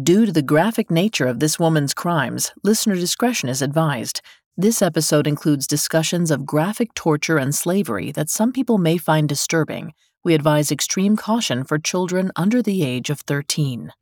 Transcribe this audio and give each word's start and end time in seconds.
Due 0.00 0.24
to 0.24 0.32
the 0.32 0.40
graphic 0.40 0.90
nature 0.90 1.26
of 1.26 1.38
this 1.38 1.58
woman's 1.58 1.92
crimes, 1.92 2.50
listener 2.64 2.94
discretion 2.94 3.50
is 3.50 3.60
advised. 3.60 4.22
This 4.56 4.80
episode 4.80 5.26
includes 5.26 5.66
discussions 5.66 6.30
of 6.30 6.46
graphic 6.46 6.94
torture 6.94 7.36
and 7.36 7.54
slavery 7.54 8.10
that 8.12 8.30
some 8.30 8.52
people 8.52 8.78
may 8.78 8.96
find 8.96 9.28
disturbing. 9.28 9.92
We 10.24 10.32
advise 10.32 10.72
extreme 10.72 11.18
caution 11.18 11.62
for 11.62 11.78
children 11.78 12.32
under 12.36 12.62
the 12.62 12.82
age 12.82 13.10
of 13.10 13.20
13. 13.20 13.92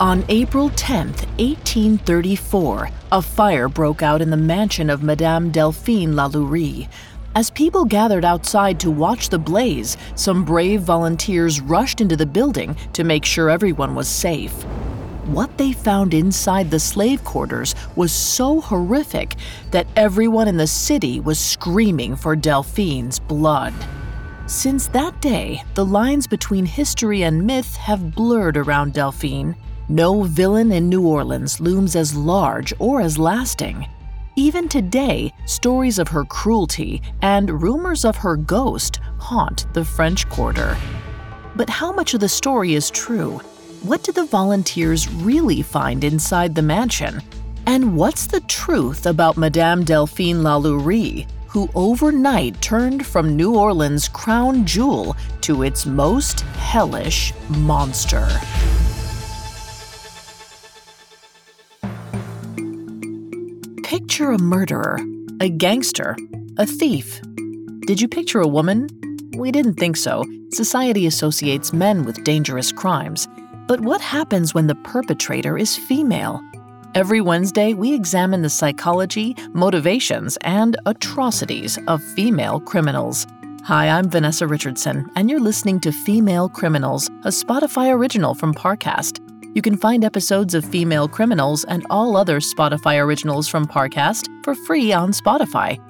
On 0.00 0.24
April 0.28 0.70
10, 0.70 1.06
1834, 1.06 2.90
a 3.12 3.22
fire 3.22 3.68
broke 3.68 4.02
out 4.02 4.20
in 4.20 4.30
the 4.30 4.36
mansion 4.36 4.90
of 4.90 5.04
Madame 5.04 5.52
Delphine 5.52 6.14
Lalaurie. 6.14 6.88
As 7.38 7.50
people 7.50 7.84
gathered 7.84 8.24
outside 8.24 8.80
to 8.80 8.90
watch 8.90 9.28
the 9.28 9.38
blaze, 9.38 9.96
some 10.16 10.44
brave 10.44 10.80
volunteers 10.80 11.60
rushed 11.60 12.00
into 12.00 12.16
the 12.16 12.26
building 12.26 12.76
to 12.94 13.04
make 13.04 13.24
sure 13.24 13.48
everyone 13.48 13.94
was 13.94 14.08
safe. 14.08 14.64
What 15.26 15.56
they 15.56 15.70
found 15.70 16.14
inside 16.14 16.68
the 16.68 16.80
slave 16.80 17.22
quarters 17.22 17.76
was 17.94 18.10
so 18.10 18.60
horrific 18.60 19.36
that 19.70 19.86
everyone 19.94 20.48
in 20.48 20.56
the 20.56 20.66
city 20.66 21.20
was 21.20 21.38
screaming 21.38 22.16
for 22.16 22.34
Delphine's 22.34 23.20
blood. 23.20 23.74
Since 24.48 24.88
that 24.88 25.20
day, 25.20 25.62
the 25.74 25.86
lines 25.86 26.26
between 26.26 26.66
history 26.66 27.22
and 27.22 27.46
myth 27.46 27.76
have 27.76 28.16
blurred 28.16 28.56
around 28.56 28.94
Delphine. 28.94 29.54
No 29.88 30.24
villain 30.24 30.72
in 30.72 30.88
New 30.88 31.06
Orleans 31.06 31.60
looms 31.60 31.94
as 31.94 32.16
large 32.16 32.74
or 32.80 33.00
as 33.00 33.16
lasting. 33.16 33.86
Even 34.38 34.68
today, 34.68 35.32
stories 35.46 35.98
of 35.98 36.06
her 36.06 36.24
cruelty 36.24 37.02
and 37.22 37.60
rumors 37.60 38.04
of 38.04 38.14
her 38.14 38.36
ghost 38.36 39.00
haunt 39.18 39.66
the 39.74 39.84
French 39.84 40.28
Quarter. 40.28 40.76
But 41.56 41.68
how 41.68 41.90
much 41.90 42.14
of 42.14 42.20
the 42.20 42.28
story 42.28 42.74
is 42.74 42.88
true? 42.88 43.38
What 43.82 44.04
did 44.04 44.14
the 44.14 44.26
volunteers 44.26 45.10
really 45.10 45.60
find 45.60 46.04
inside 46.04 46.54
the 46.54 46.62
mansion? 46.62 47.20
And 47.66 47.96
what's 47.96 48.28
the 48.28 48.38
truth 48.42 49.06
about 49.06 49.36
Madame 49.36 49.82
Delphine 49.82 50.44
Lalaurie, 50.44 51.26
who 51.48 51.68
overnight 51.74 52.62
turned 52.62 53.04
from 53.04 53.34
New 53.34 53.56
Orleans' 53.56 54.06
crown 54.06 54.64
jewel 54.64 55.16
to 55.40 55.64
its 55.64 55.84
most 55.84 56.42
hellish 56.42 57.32
monster? 57.48 58.28
Picture 64.18 64.32
a 64.32 64.38
murderer, 64.38 64.98
a 65.40 65.48
gangster, 65.48 66.16
a 66.56 66.66
thief. 66.66 67.20
Did 67.86 68.00
you 68.00 68.08
picture 68.08 68.40
a 68.40 68.48
woman? 68.48 68.88
We 69.36 69.52
didn't 69.52 69.74
think 69.74 69.96
so. 69.96 70.24
Society 70.50 71.06
associates 71.06 71.72
men 71.72 72.04
with 72.04 72.24
dangerous 72.24 72.72
crimes. 72.72 73.28
But 73.68 73.78
what 73.78 74.00
happens 74.00 74.52
when 74.52 74.66
the 74.66 74.74
perpetrator 74.74 75.56
is 75.56 75.76
female? 75.76 76.40
Every 76.96 77.20
Wednesday, 77.20 77.74
we 77.74 77.94
examine 77.94 78.42
the 78.42 78.50
psychology, 78.50 79.36
motivations, 79.52 80.36
and 80.38 80.76
atrocities 80.84 81.78
of 81.86 82.02
female 82.02 82.58
criminals. 82.58 83.24
Hi, 83.66 83.88
I'm 83.88 84.10
Vanessa 84.10 84.48
Richardson, 84.48 85.08
and 85.14 85.30
you're 85.30 85.38
listening 85.38 85.78
to 85.78 85.92
Female 85.92 86.48
Criminals, 86.48 87.06
a 87.22 87.28
Spotify 87.30 87.94
original 87.94 88.34
from 88.34 88.52
Parcast. 88.52 89.27
You 89.54 89.62
can 89.62 89.78
find 89.78 90.04
episodes 90.04 90.54
of 90.54 90.64
Female 90.64 91.08
Criminals 91.08 91.64
and 91.64 91.86
all 91.88 92.16
other 92.16 92.38
Spotify 92.38 93.02
originals 93.02 93.48
from 93.48 93.66
Parcast 93.66 94.28
for 94.44 94.54
free 94.54 94.92
on 94.92 95.10
Spotify. 95.12 95.80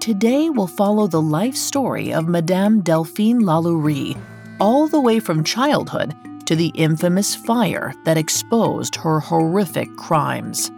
Today, 0.00 0.48
we'll 0.48 0.68
follow 0.68 1.08
the 1.08 1.20
life 1.20 1.56
story 1.56 2.14
of 2.14 2.28
Madame 2.28 2.80
Delphine 2.80 3.40
Lalaurie, 3.40 4.16
all 4.60 4.86
the 4.86 5.00
way 5.00 5.18
from 5.18 5.42
childhood 5.42 6.14
to 6.46 6.54
the 6.54 6.68
infamous 6.68 7.34
fire 7.34 7.92
that 8.04 8.16
exposed 8.16 8.94
her 8.96 9.18
horrific 9.18 9.94
crimes. 9.96 10.70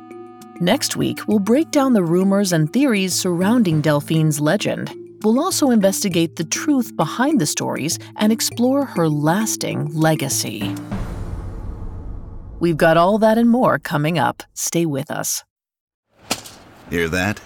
Next 0.59 0.97
week, 0.97 1.21
we'll 1.29 1.39
break 1.39 1.71
down 1.71 1.93
the 1.93 2.03
rumors 2.03 2.53
and 2.53 2.73
theories 2.73 3.15
surrounding 3.15 3.83
Delphine's 3.83 4.41
legend. 4.41 4.93
We'll 5.23 5.39
also 5.39 5.71
investigate 5.71 6.37
the 6.37 6.45
truth 6.45 6.97
behind 6.97 7.41
the 7.41 7.47
stories 7.47 7.99
and 8.17 8.33
explore 8.33 8.87
her 8.87 9.09
lasting 9.09 9.95
legacy. 9.95 10.75
We've 12.63 12.77
got 12.77 12.97
all 12.97 13.19
that 13.19 13.39
and 13.39 13.51
more 13.51 13.81
coming 13.81 14.21
up. 14.21 14.45
Stay 14.55 14.87
with 14.87 15.11
us. 15.11 15.43
Hear 16.91 17.09
that? 17.09 17.43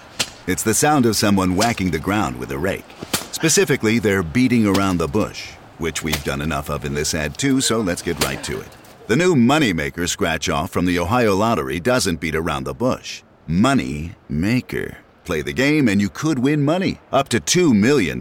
It's 0.47 0.62
the 0.62 0.75
sound 0.75 1.06
of 1.06 1.16
someone 1.16 1.56
whacking 1.56 1.91
the 1.91 1.99
ground 1.99 2.38
with 2.38 2.50
a 2.50 2.59
rake. 2.59 2.84
Specifically, 3.32 3.99
they're 3.99 4.22
beating 4.22 4.66
around 4.66 4.99
the 4.99 5.09
bush, 5.09 5.53
which 5.78 6.03
we've 6.03 6.22
done 6.22 6.43
enough 6.43 6.69
of 6.69 6.84
in 6.84 6.93
this 6.93 7.15
ad 7.15 7.38
too, 7.38 7.62
so 7.62 7.81
let's 7.81 8.03
get 8.03 8.22
right 8.22 8.44
to 8.44 8.60
it. 8.60 8.69
The 9.06 9.16
new 9.16 9.34
Moneymaker 9.34 10.06
scratch 10.06 10.50
off 10.50 10.71
from 10.71 10.84
the 10.84 10.99
Ohio 10.99 11.34
Lottery 11.34 11.81
doesn't 11.81 12.21
beat 12.21 12.34
around 12.34 12.65
the 12.65 12.75
bush. 12.75 13.22
Money 13.47 14.16
Maker. 14.28 14.99
Play 15.25 15.41
the 15.41 15.55
game 15.55 15.88
and 15.88 15.99
you 15.99 16.10
could 16.10 16.41
win 16.41 16.62
money, 16.62 17.00
up 17.10 17.31
to 17.31 17.41
$2 17.41 17.75
million. 17.75 18.21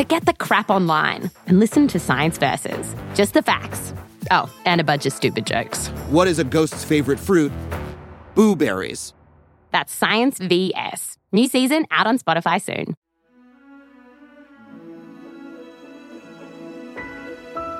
Forget 0.00 0.24
the 0.24 0.32
crap 0.32 0.70
online 0.70 1.30
and 1.46 1.60
listen 1.60 1.86
to 1.88 1.98
Science 1.98 2.38
Versus. 2.38 2.94
Just 3.14 3.34
the 3.34 3.42
facts. 3.42 3.92
Oh, 4.30 4.50
and 4.64 4.80
a 4.80 4.84
bunch 4.84 5.04
of 5.04 5.12
stupid 5.12 5.44
jokes. 5.44 5.88
What 6.08 6.26
is 6.26 6.38
a 6.38 6.44
ghost's 6.44 6.84
favorite 6.84 7.20
fruit? 7.20 7.52
Blueberries. 8.34 9.12
That's 9.72 9.92
Science 9.92 10.38
VS. 10.38 11.18
New 11.32 11.46
season 11.48 11.84
out 11.90 12.06
on 12.06 12.18
Spotify 12.18 12.62
soon. 12.62 12.96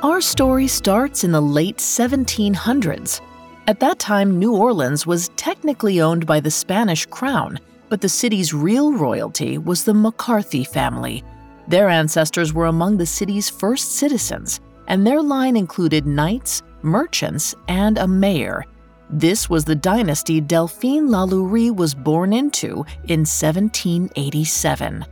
Our 0.03 0.21
story 0.21 0.69
starts 0.69 1.25
in 1.25 1.33
the 1.33 1.41
late 1.41 1.79
1700s. 1.79 3.23
At 3.67 3.81
that 3.81 3.99
time, 3.99 4.39
New 4.39 4.55
Orleans 4.55 5.07
was 5.07 5.31
technically 5.37 6.03
owned 6.03 6.27
by 6.27 6.41
the 6.41 6.51
Spanish 6.51 7.07
crown, 7.07 7.59
but 7.89 8.03
the 8.03 8.11
city's 8.11 8.53
real 8.53 8.93
royalty 8.93 9.57
was 9.57 9.85
the 9.85 9.95
McCarthy 9.95 10.65
family 10.65 11.25
their 11.71 11.89
ancestors 11.89 12.53
were 12.53 12.67
among 12.67 12.97
the 12.97 13.07
city's 13.07 13.49
first 13.49 13.93
citizens, 13.93 14.61
and 14.89 15.07
their 15.07 15.23
line 15.23 15.57
included 15.57 16.07
knights, 16.07 16.63
merchants, 16.83 17.55
and 17.69 17.97
a 17.99 18.09
mayor. 18.09 18.65
This 19.09 19.49
was 19.49 19.65
the 19.65 19.75
dynasty 19.75 20.41
Delphine 20.41 21.09
Lalaurie 21.09 21.75
was 21.75 21.95
born 21.95 22.33
into 22.33 22.85
in 23.05 23.21
1787. 23.21 25.05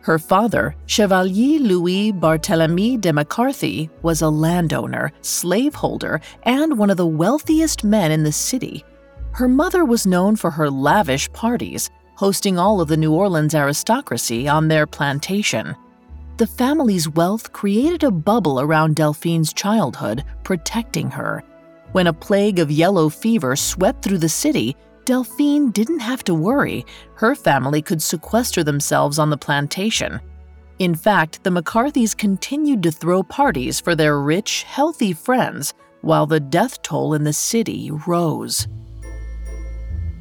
Her 0.00 0.18
father, 0.18 0.74
Chevalier 0.86 1.60
Louis 1.60 2.12
Barthélemy 2.12 3.00
de 3.00 3.12
McCarthy, 3.12 3.88
was 4.02 4.22
a 4.22 4.28
landowner, 4.28 5.12
slaveholder, 5.20 6.20
and 6.42 6.76
one 6.76 6.90
of 6.90 6.96
the 6.96 7.06
wealthiest 7.06 7.84
men 7.84 8.10
in 8.10 8.24
the 8.24 8.32
city. 8.32 8.84
Her 9.32 9.48
mother 9.48 9.84
was 9.84 10.06
known 10.06 10.36
for 10.36 10.50
her 10.50 10.68
lavish 10.68 11.32
parties, 11.32 11.90
hosting 12.14 12.58
all 12.58 12.80
of 12.80 12.88
the 12.88 12.96
New 12.96 13.12
Orleans 13.12 13.54
aristocracy 13.54 14.48
on 14.48 14.68
their 14.68 14.86
plantation. 14.86 15.76
The 16.36 16.46
family's 16.46 17.08
wealth 17.08 17.52
created 17.52 18.04
a 18.04 18.10
bubble 18.10 18.60
around 18.60 18.96
Delphine's 18.96 19.52
childhood, 19.52 20.24
protecting 20.44 21.10
her. 21.10 21.42
When 21.92 22.06
a 22.06 22.12
plague 22.12 22.58
of 22.58 22.70
yellow 22.70 23.08
fever 23.08 23.54
swept 23.54 24.02
through 24.02 24.18
the 24.18 24.28
city, 24.28 24.76
Delphine 25.04 25.70
didn't 25.72 26.00
have 26.00 26.24
to 26.24 26.34
worry. 26.34 26.86
Her 27.14 27.34
family 27.34 27.82
could 27.82 28.00
sequester 28.00 28.64
themselves 28.64 29.18
on 29.18 29.30
the 29.30 29.36
plantation. 29.36 30.20
In 30.78 30.94
fact, 30.94 31.44
the 31.44 31.50
McCarthys 31.50 32.16
continued 32.16 32.82
to 32.82 32.90
throw 32.90 33.22
parties 33.22 33.80
for 33.80 33.94
their 33.94 34.20
rich, 34.20 34.62
healthy 34.62 35.12
friends 35.12 35.74
while 36.02 36.26
the 36.26 36.40
death 36.40 36.82
toll 36.82 37.14
in 37.14 37.24
the 37.24 37.32
city 37.32 37.90
rose. 38.06 38.66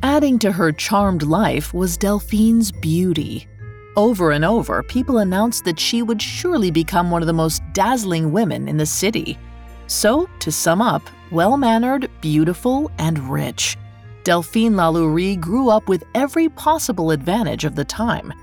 Adding 0.03 0.39
to 0.39 0.51
her 0.51 0.71
charmed 0.71 1.21
life 1.21 1.75
was 1.75 1.95
Delphine's 1.95 2.71
beauty. 2.71 3.47
Over 3.95 4.31
and 4.31 4.43
over, 4.43 4.81
people 4.81 5.19
announced 5.19 5.63
that 5.65 5.79
she 5.79 6.01
would 6.01 6.19
surely 6.19 6.71
become 6.71 7.11
one 7.11 7.21
of 7.21 7.27
the 7.27 7.33
most 7.33 7.61
dazzling 7.73 8.31
women 8.31 8.67
in 8.67 8.77
the 8.77 8.85
city. 8.85 9.37
So, 9.85 10.27
to 10.39 10.51
sum 10.51 10.81
up, 10.81 11.03
well 11.29 11.55
mannered, 11.55 12.09
beautiful, 12.19 12.89
and 12.97 13.19
rich. 13.29 13.77
Delphine 14.23 14.73
Lalaurie 14.73 15.39
grew 15.39 15.69
up 15.69 15.87
with 15.87 16.03
every 16.15 16.49
possible 16.49 17.11
advantage 17.11 17.63
of 17.63 17.75
the 17.75 17.85
time. 17.85 18.33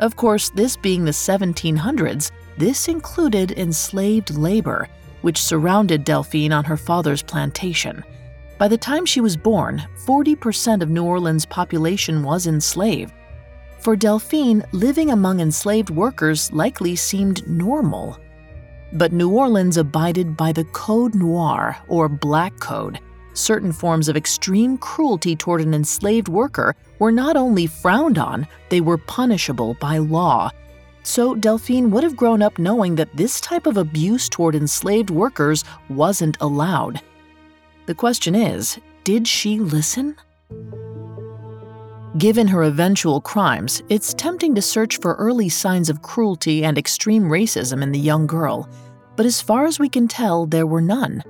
Of 0.00 0.16
course, 0.16 0.50
this 0.50 0.76
being 0.76 1.04
the 1.04 1.12
1700s, 1.12 2.30
this 2.58 2.88
included 2.88 3.52
enslaved 3.52 4.36
labor, 4.36 4.88
which 5.22 5.38
surrounded 5.38 6.04
Delphine 6.04 6.52
on 6.52 6.64
her 6.64 6.76
father's 6.76 7.22
plantation. 7.22 8.04
By 8.60 8.68
the 8.68 8.76
time 8.76 9.06
she 9.06 9.22
was 9.22 9.38
born, 9.38 9.82
40% 10.04 10.82
of 10.82 10.90
New 10.90 11.02
Orleans' 11.02 11.46
population 11.46 12.22
was 12.22 12.46
enslaved. 12.46 13.14
For 13.78 13.96
Delphine, 13.96 14.62
living 14.72 15.12
among 15.12 15.40
enslaved 15.40 15.88
workers 15.88 16.52
likely 16.52 16.94
seemed 16.94 17.48
normal. 17.48 18.18
But 18.92 19.14
New 19.14 19.30
Orleans 19.30 19.78
abided 19.78 20.36
by 20.36 20.52
the 20.52 20.64
Code 20.64 21.14
Noir, 21.14 21.74
or 21.88 22.06
Black 22.10 22.54
Code. 22.60 23.00
Certain 23.32 23.72
forms 23.72 24.10
of 24.10 24.16
extreme 24.18 24.76
cruelty 24.76 25.34
toward 25.34 25.62
an 25.62 25.72
enslaved 25.72 26.28
worker 26.28 26.76
were 26.98 27.12
not 27.12 27.38
only 27.38 27.66
frowned 27.66 28.18
on, 28.18 28.46
they 28.68 28.82
were 28.82 28.98
punishable 28.98 29.72
by 29.80 29.96
law. 29.96 30.50
So 31.02 31.34
Delphine 31.34 31.90
would 31.92 32.04
have 32.04 32.14
grown 32.14 32.42
up 32.42 32.58
knowing 32.58 32.94
that 32.96 33.16
this 33.16 33.40
type 33.40 33.64
of 33.66 33.78
abuse 33.78 34.28
toward 34.28 34.54
enslaved 34.54 35.08
workers 35.08 35.64
wasn't 35.88 36.36
allowed. 36.42 37.00
The 37.90 37.96
question 37.96 38.36
is 38.36 38.78
did 39.02 39.26
she 39.26 39.58
listen? 39.58 40.14
Given 42.18 42.46
her 42.46 42.62
eventual 42.62 43.20
crimes, 43.20 43.82
it's 43.88 44.14
tempting 44.14 44.54
to 44.54 44.62
search 44.62 44.98
for 44.98 45.14
early 45.14 45.48
signs 45.48 45.90
of 45.90 46.00
cruelty 46.00 46.62
and 46.62 46.78
extreme 46.78 47.24
racism 47.24 47.82
in 47.82 47.90
the 47.90 47.98
young 47.98 48.28
girl, 48.28 48.68
but 49.16 49.26
as 49.26 49.40
far 49.40 49.64
as 49.64 49.80
we 49.80 49.88
can 49.88 50.06
tell, 50.06 50.46
there 50.46 50.68
were 50.68 50.80
none. 50.80 51.24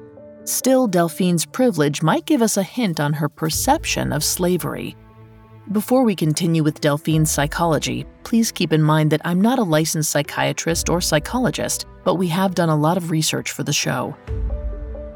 Still, 0.45 0.87
Delphine's 0.87 1.47
privilege 1.47 2.03
might 2.03 2.27
give 2.27 2.43
us 2.43 2.59
a 2.59 2.63
hint 2.63 3.01
on 3.01 3.15
her 3.15 3.31
perception 3.31 4.13
of 4.13 4.23
slavery. 4.23 4.99
Before 5.73 6.03
we 6.03 6.15
continue 6.15 6.63
with 6.63 6.83
Delphine's 6.83 7.31
psychology, 7.31 8.05
please 8.23 8.53
keep 8.53 8.75
in 8.75 8.83
mind 8.83 9.13
that 9.13 9.23
I'm 9.25 9.41
not 9.41 9.59
a 9.59 9.63
licensed 9.63 10.11
psychiatrist 10.11 10.91
or 10.91 11.01
psychologist, 11.01 11.87
but 12.05 12.17
we 12.17 12.29
have 12.29 12.55
done 12.55 12.69
a 12.69 12.77
lot 12.77 12.99
of 12.99 13.11
research 13.11 13.53
for 13.53 13.63
the 13.63 13.73
show. 13.73 14.15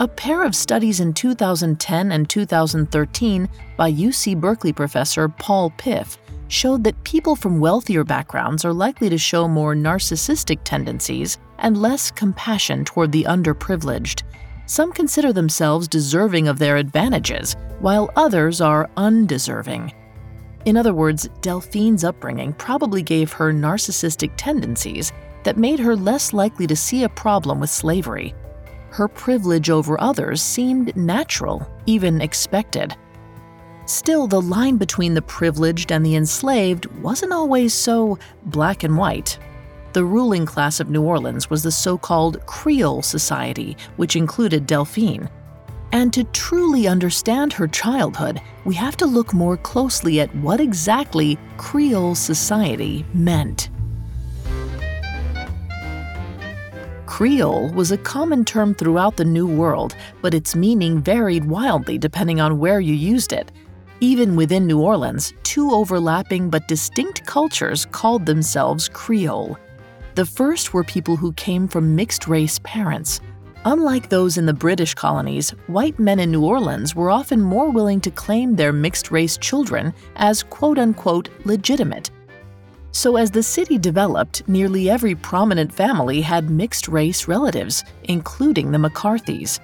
A 0.05 0.09
pair 0.09 0.45
of 0.45 0.55
studies 0.55 1.01
in 1.01 1.15
2010 1.15 2.13
and 2.13 2.29
2013 2.29 3.49
by 3.79 3.91
UC 3.91 4.39
Berkeley 4.39 4.71
professor 4.71 5.31
Paul 5.31 5.73
Piff 5.79 6.19
showed 6.49 6.85
that 6.85 7.03
people 7.05 7.35
from 7.35 7.59
wealthier 7.59 8.05
backgrounds 8.05 8.67
are 8.67 8.75
likely 8.75 9.09
to 9.09 9.17
show 9.17 9.49
more 9.49 9.75
narcissistic 9.75 10.59
tendencies 10.63 11.39
and 11.57 11.81
less 11.81 12.11
compassion 12.11 12.85
toward 12.85 13.13
the 13.13 13.25
underprivileged. 13.25 14.25
Some 14.67 14.93
consider 14.93 15.33
themselves 15.33 15.89
deserving 15.89 16.49
of 16.49 16.59
their 16.59 16.77
advantages, 16.77 17.57
while 17.81 18.11
others 18.15 18.61
are 18.61 18.91
undeserving. 18.99 19.91
In 20.67 20.77
other 20.77 20.93
words, 20.93 21.31
Delphine's 21.41 22.05
upbringing 22.05 22.53
probably 22.53 23.01
gave 23.01 23.33
her 23.33 23.55
narcissistic 23.55 24.33
tendencies 24.37 25.13
that 25.45 25.57
made 25.57 25.79
her 25.79 25.97
less 25.97 26.35
likely 26.35 26.67
to 26.67 26.77
see 26.77 27.05
a 27.05 27.09
problem 27.09 27.59
with 27.59 27.71
slavery 27.71 28.35
her 28.95 29.09
privilege 29.09 29.71
over 29.71 30.01
others 30.01 30.41
seemed 30.41 30.97
natural, 30.97 31.69
even 31.87 32.21
expected. 32.21 32.95
Still, 33.87 34.29
the 34.29 34.41
line 34.41 34.77
between 34.77 35.15
the 35.15 35.23
privileged 35.23 35.91
and 35.91 36.07
the 36.07 36.15
enslaved 36.15 36.87
wasn't 37.03 37.33
always 37.33 37.75
so 37.75 38.17
black 38.47 38.85
and 38.85 38.97
white. 38.97 39.37
The 39.95 40.05
ruling 40.05 40.47
class 40.47 40.79
of 40.79 40.91
New 40.91 41.03
Orleans 41.03 41.51
was 41.51 41.65
the 41.65 41.73
so 41.73 41.99
called 41.99 42.47
Creole 42.47 43.03
Society, 43.03 43.77
which 43.97 44.15
included 44.15 44.65
Delphine. 44.65 45.29
And 45.91 46.13
to 46.13 46.23
truly 46.25 46.87
understand 46.87 47.53
her 47.53 47.67
childhood, 47.67 48.41
we 48.65 48.77
have 48.77 48.97
to 48.99 49.07
look 49.07 49.35
more 49.35 49.57
closely 49.57 50.21
at 50.21 50.35
what 50.37 50.61
exactly 50.61 51.37
Creole 51.57 52.15
Society 52.15 53.05
meant. 53.13 53.71
Creole 57.15 57.71
was 57.75 57.93
a 57.93 57.99
common 57.99 58.45
term 58.45 58.75
throughout 58.75 59.17
the 59.17 59.25
New 59.25 59.47
World, 59.47 59.95
but 60.21 60.35
its 60.35 60.57
meaning 60.57 61.01
varied 61.01 61.45
wildly 61.45 61.97
depending 61.97 62.41
on 62.41 62.59
where 62.59 62.81
you 62.81 62.93
used 62.93 63.33
it. 63.33 63.53
Even 64.01 64.35
within 64.35 64.67
New 64.67 64.81
Orleans, 64.81 65.33
two 65.45 65.71
overlapping 65.71 66.51
but 66.51 66.67
distinct 66.67 67.25
cultures 67.25 67.85
called 67.85 68.27
themselves 68.27 68.89
Creole. 68.89 69.57
The 70.17 70.27
first 70.27 70.75
were 70.75 70.83
people 70.83 71.15
who 71.15 71.33
came 71.35 71.69
from 71.69 71.95
mixed 71.95 72.27
race 72.27 72.59
parents. 72.65 73.21
Unlike 73.65 74.09
those 74.09 74.37
in 74.37 74.45
the 74.45 74.53
British 74.53 74.95
colonies, 74.95 75.51
white 75.69 75.97
men 76.01 76.19
in 76.19 76.33
New 76.33 76.45
Orleans 76.45 76.97
were 76.97 77.13
often 77.13 77.41
more 77.41 77.71
willing 77.71 78.01
to 78.01 78.11
claim 78.11 78.57
their 78.57 78.73
mixed 78.73 79.13
race 79.13 79.37
children 79.37 79.95
as 80.17 80.43
quote 80.43 80.81
unquote 80.81 81.29
legitimate 81.45 82.11
so, 82.95 83.17
as 83.17 83.33
the 83.33 83.43
city 83.43 83.77
developed, 83.77 84.49
nearly 84.49 84.89
every 84.89 85.17
prominent 85.17 85.75
family 85.75 86.21
had 86.21 86.49
mixed 86.49 86.87
race 86.87 87.27
relatives, 87.27 87.83
including 88.05 88.71
the 88.71 88.79
McCarthys. 88.79 89.59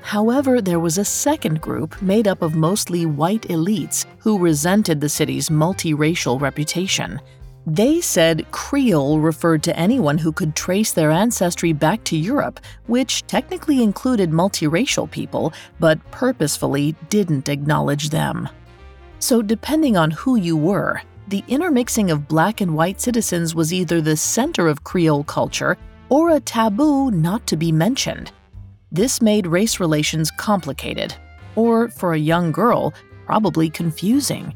However, 0.00 0.62
there 0.62 0.80
was 0.80 0.96
a 0.96 1.04
second 1.04 1.60
group 1.60 2.00
made 2.00 2.26
up 2.26 2.40
of 2.40 2.54
mostly 2.54 3.04
white 3.04 3.42
elites 3.42 4.06
who 4.18 4.38
resented 4.38 5.02
the 5.02 5.10
city's 5.10 5.50
multiracial 5.50 6.40
reputation. 6.40 7.20
They 7.66 8.00
said 8.00 8.50
Creole 8.52 9.20
referred 9.20 9.62
to 9.64 9.78
anyone 9.78 10.16
who 10.16 10.32
could 10.32 10.56
trace 10.56 10.92
their 10.92 11.10
ancestry 11.10 11.74
back 11.74 12.02
to 12.04 12.16
Europe, 12.16 12.58
which 12.86 13.22
technically 13.26 13.82
included 13.82 14.30
multiracial 14.30 15.10
people, 15.10 15.52
but 15.78 16.00
purposefully 16.10 16.96
didn't 17.10 17.50
acknowledge 17.50 18.08
them. 18.08 18.48
So, 19.18 19.42
depending 19.42 19.98
on 19.98 20.10
who 20.10 20.36
you 20.36 20.56
were, 20.56 21.02
the 21.28 21.44
intermixing 21.48 22.10
of 22.10 22.28
black 22.28 22.60
and 22.60 22.74
white 22.74 23.00
citizens 23.00 23.54
was 23.54 23.72
either 23.72 24.00
the 24.00 24.16
center 24.16 24.68
of 24.68 24.84
Creole 24.84 25.24
culture 25.24 25.76
or 26.08 26.30
a 26.30 26.40
taboo 26.40 27.10
not 27.10 27.46
to 27.46 27.56
be 27.56 27.72
mentioned. 27.72 28.32
This 28.90 29.22
made 29.22 29.46
race 29.46 29.80
relations 29.80 30.30
complicated, 30.30 31.14
or 31.56 31.88
for 31.88 32.12
a 32.12 32.18
young 32.18 32.52
girl, 32.52 32.92
probably 33.24 33.70
confusing. 33.70 34.54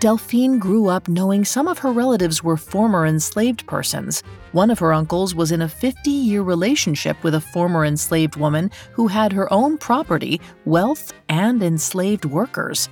Delphine 0.00 0.58
grew 0.58 0.88
up 0.88 1.08
knowing 1.08 1.44
some 1.44 1.68
of 1.68 1.78
her 1.78 1.92
relatives 1.92 2.42
were 2.42 2.56
former 2.56 3.06
enslaved 3.06 3.64
persons. 3.68 4.22
One 4.50 4.68
of 4.70 4.80
her 4.80 4.92
uncles 4.92 5.34
was 5.34 5.52
in 5.52 5.62
a 5.62 5.68
50 5.68 6.10
year 6.10 6.42
relationship 6.42 7.22
with 7.22 7.36
a 7.36 7.40
former 7.40 7.84
enslaved 7.84 8.34
woman 8.34 8.70
who 8.90 9.06
had 9.06 9.32
her 9.32 9.50
own 9.52 9.78
property, 9.78 10.40
wealth, 10.64 11.12
and 11.28 11.62
enslaved 11.62 12.24
workers. 12.24 12.88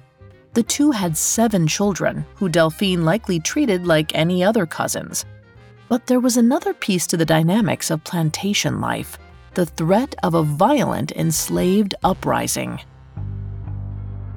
The 0.52 0.62
two 0.64 0.90
had 0.90 1.16
seven 1.16 1.68
children, 1.68 2.26
who 2.34 2.48
Delphine 2.48 3.04
likely 3.04 3.38
treated 3.38 3.86
like 3.86 4.14
any 4.14 4.42
other 4.42 4.66
cousins. 4.66 5.24
But 5.88 6.06
there 6.06 6.20
was 6.20 6.36
another 6.36 6.74
piece 6.74 7.06
to 7.08 7.16
the 7.16 7.24
dynamics 7.24 7.90
of 7.90 8.04
plantation 8.04 8.80
life 8.80 9.18
the 9.54 9.66
threat 9.66 10.14
of 10.22 10.34
a 10.34 10.44
violent 10.44 11.10
enslaved 11.12 11.94
uprising. 12.04 12.80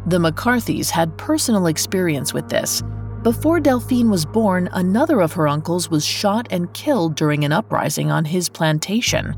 The 0.07 0.17
McCarthys 0.17 0.89
had 0.89 1.17
personal 1.17 1.67
experience 1.67 2.33
with 2.33 2.49
this. 2.49 2.81
Before 3.21 3.59
Delphine 3.59 4.09
was 4.09 4.25
born, 4.25 4.69
another 4.73 5.21
of 5.21 5.31
her 5.33 5.47
uncles 5.47 5.89
was 5.89 6.03
shot 6.03 6.47
and 6.49 6.73
killed 6.73 7.15
during 7.15 7.45
an 7.45 7.51
uprising 7.51 8.11
on 8.11 8.25
his 8.25 8.49
plantation. 8.49 9.35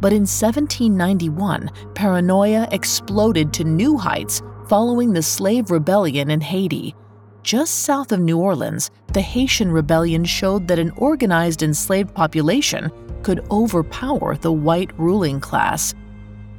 But 0.00 0.12
in 0.12 0.22
1791, 0.22 1.70
paranoia 1.94 2.68
exploded 2.70 3.52
to 3.54 3.64
new 3.64 3.96
heights 3.96 4.42
following 4.68 5.12
the 5.12 5.22
slave 5.22 5.70
rebellion 5.70 6.30
in 6.30 6.40
Haiti. 6.40 6.94
Just 7.42 7.82
south 7.82 8.10
of 8.10 8.18
New 8.18 8.38
Orleans, 8.38 8.90
the 9.12 9.20
Haitian 9.20 9.70
rebellion 9.70 10.24
showed 10.24 10.66
that 10.66 10.80
an 10.80 10.90
organized 10.96 11.62
enslaved 11.62 12.12
population 12.12 12.90
could 13.22 13.46
overpower 13.50 14.36
the 14.36 14.50
white 14.50 14.90
ruling 14.98 15.38
class. 15.38 15.94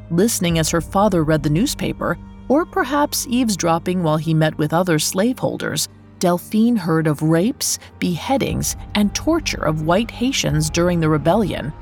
Listening 0.09 0.57
as 0.57 0.69
her 0.69 0.79
father 0.79 1.25
read 1.25 1.43
the 1.43 1.49
newspaper, 1.49 2.17
or 2.47 2.65
perhaps 2.65 3.27
eavesdropping 3.29 4.01
while 4.03 4.15
he 4.15 4.33
met 4.33 4.57
with 4.57 4.73
other 4.73 4.99
slaveholders, 4.99 5.89
Delphine 6.19 6.77
heard 6.77 7.07
of 7.07 7.21
rapes, 7.21 7.77
beheadings, 7.99 8.77
and 8.95 9.13
torture 9.13 9.65
of 9.65 9.81
white 9.81 10.09
Haitians 10.09 10.69
during 10.69 11.01
the 11.01 11.09
rebellion. 11.09 11.73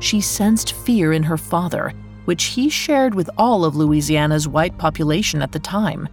She 0.00 0.22
sensed 0.22 0.72
fear 0.72 1.12
in 1.12 1.22
her 1.22 1.36
father 1.36 1.92
which 2.24 2.44
he 2.44 2.68
shared 2.68 3.14
with 3.14 3.30
all 3.36 3.64
of 3.64 3.76
Louisiana's 3.76 4.48
white 4.48 4.76
population 4.78 5.42
at 5.42 5.52
the 5.52 5.58
time. 5.58 6.08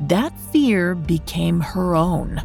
That 0.00 0.38
fear 0.52 0.94
became 0.94 1.60
her 1.60 1.94
own. 1.94 2.42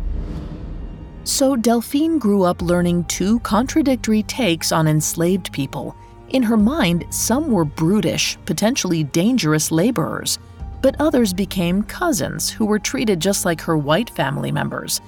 So 1.24 1.56
Delphine 1.56 2.20
grew 2.20 2.44
up 2.44 2.62
learning 2.62 3.06
two 3.06 3.40
contradictory 3.42 4.24
takes 4.24 4.72
on 4.72 4.88
enslaved 4.88 5.52
people. 5.52 5.96
In 6.30 6.44
her 6.44 6.58
mind, 6.58 7.06
some 7.10 7.52
were 7.52 7.66
brutish, 7.66 8.38
potentially 8.46 9.04
dangerous 9.04 9.72
laborers, 9.72 10.40
but 10.82 10.96
others 11.00 11.34
became 11.34 11.84
cousins 11.84 12.50
who 12.50 12.66
were 12.66 12.80
treated 12.80 13.20
just 13.20 13.44
like 13.44 13.62
her 13.62 13.78
white 13.78 14.10
family 14.10 14.52
members. 14.52 15.02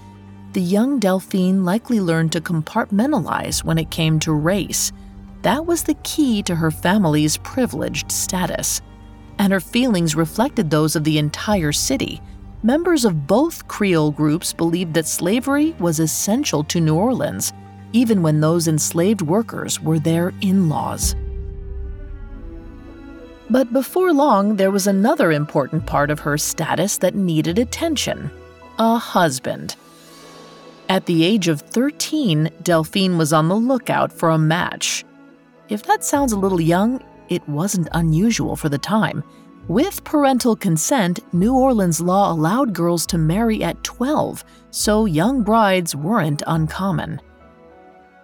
The 0.54 0.62
young 0.62 1.00
Delphine 1.00 1.64
likely 1.64 2.00
learned 2.00 2.32
to 2.34 2.42
compartmentalize 2.42 3.64
when 3.64 3.78
it 3.78 3.92
came 3.92 4.20
to 4.22 4.34
race 4.34 4.92
that 5.42 5.66
was 5.66 5.84
the 5.84 5.96
key 6.04 6.44
to 6.44 6.56
her 6.56 6.72
family's 6.72 7.38
privileged 7.38 8.12
status. 8.12 8.82
And 9.38 9.54
her 9.54 9.60
feelings 9.60 10.16
reflected 10.16 10.70
those 10.70 10.96
of 10.96 11.04
the 11.04 11.18
entire 11.18 11.72
city. 11.72 12.22
Members 12.62 13.06
of 13.06 13.26
both 13.26 13.68
Creole 13.68 14.12
groups 14.12 14.52
believed 14.52 14.94
that 14.96 15.08
slavery 15.08 15.76
was 15.80 16.00
essential 16.00 16.64
to 16.66 16.82
New 16.82 16.96
Orleans. 16.96 17.54
even 17.94 18.22
when 18.22 18.40
those 18.40 18.68
enslaved 18.68 19.22
workers 19.22 19.82
were 19.82 20.00
their 20.00 20.34
in 20.42 20.70
laws. 20.70 21.16
But 23.50 23.74
before 23.74 24.14
long, 24.14 24.58
there 24.58 24.72
was 24.72 24.86
another 24.86 25.32
important 25.32 25.86
part 25.88 26.12
of 26.12 26.20
her 26.20 26.38
status 26.38 26.98
that 27.00 27.16
needed 27.16 27.58
attention 27.58 28.32
a 28.78 28.98
husband. 28.98 29.76
At 30.88 31.06
the 31.06 31.26
age 31.26 31.50
of 31.50 31.60
13, 31.60 32.50
Delphine 32.64 33.18
was 33.18 33.34
on 33.34 33.50
the 33.50 33.56
lookout 33.56 34.14
for 34.14 34.30
a 34.30 34.38
match. 34.38 35.04
If 35.70 35.84
that 35.84 36.04
sounds 36.04 36.34
a 36.34 36.38
little 36.38 36.60
young, 36.60 37.00
it 37.30 37.48
wasn't 37.48 37.90
unusual 37.92 38.56
for 38.56 38.70
the 38.70 38.78
time. 38.80 39.24
With 39.68 40.04
parental 40.04 40.56
consent, 40.56 41.20
New 41.32 41.56
Orleans 41.56 42.02
law 42.02 42.32
allowed 42.32 42.74
girls 42.74 43.06
to 43.08 43.20
marry 43.20 43.64
at 43.64 43.84
12, 43.84 44.44
so 44.72 45.06
young 45.06 45.44
brides 45.44 45.96
weren't 45.96 46.42
uncommon. 46.48 47.22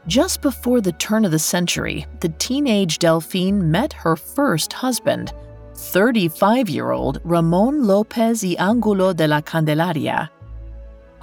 Just 0.08 0.42
before 0.42 0.82
the 0.82 0.94
turn 0.94 1.24
of 1.24 1.30
the 1.30 1.38
century, 1.38 2.08
the 2.20 2.30
teenage 2.30 2.98
Delphine 2.98 3.70
met 3.70 3.94
her 3.94 4.16
first 4.16 4.74
husband, 4.74 5.32
35 5.75 6.68
year 6.68 6.92
old 6.92 7.22
Ramon 7.24 7.86
Lopez 7.86 8.44
y 8.44 8.56
Angulo 8.58 9.14
de 9.14 9.28
la 9.28 9.42
Candelaria. 9.42 10.32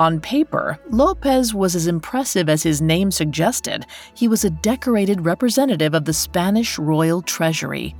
On 0.02 0.18
paper, 0.18 0.80
Lopez 0.90 1.54
was 1.54 1.76
as 1.76 1.86
impressive 1.86 2.48
as 2.48 2.64
his 2.64 2.82
name 2.82 3.12
suggested. 3.12 3.86
He 4.14 4.26
was 4.26 4.44
a 4.44 4.50
decorated 4.50 5.24
representative 5.24 5.94
of 5.94 6.04
the 6.04 6.12
Spanish 6.12 6.76
royal 6.76 7.22
treasury. 7.22 7.94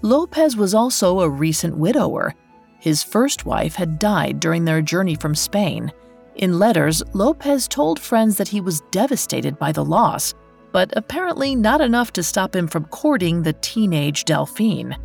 Lopez 0.00 0.56
was 0.56 0.72
also 0.72 1.20
a 1.20 1.28
recent 1.28 1.76
widower. 1.76 2.34
His 2.78 3.02
first 3.02 3.44
wife 3.44 3.74
had 3.74 3.98
died 3.98 4.40
during 4.40 4.64
their 4.64 4.80
journey 4.80 5.14
from 5.14 5.34
Spain. 5.34 5.92
In 6.36 6.58
letters, 6.58 7.02
Lopez 7.12 7.68
told 7.68 8.00
friends 8.00 8.38
that 8.38 8.48
he 8.48 8.62
was 8.62 8.80
devastated 8.90 9.58
by 9.58 9.72
the 9.72 9.84
loss, 9.84 10.32
but 10.72 10.90
apparently 10.96 11.54
not 11.54 11.82
enough 11.82 12.14
to 12.14 12.22
stop 12.22 12.56
him 12.56 12.66
from 12.66 12.86
courting 12.86 13.42
the 13.42 13.52
teenage 13.60 14.24
Delphine. 14.24 14.96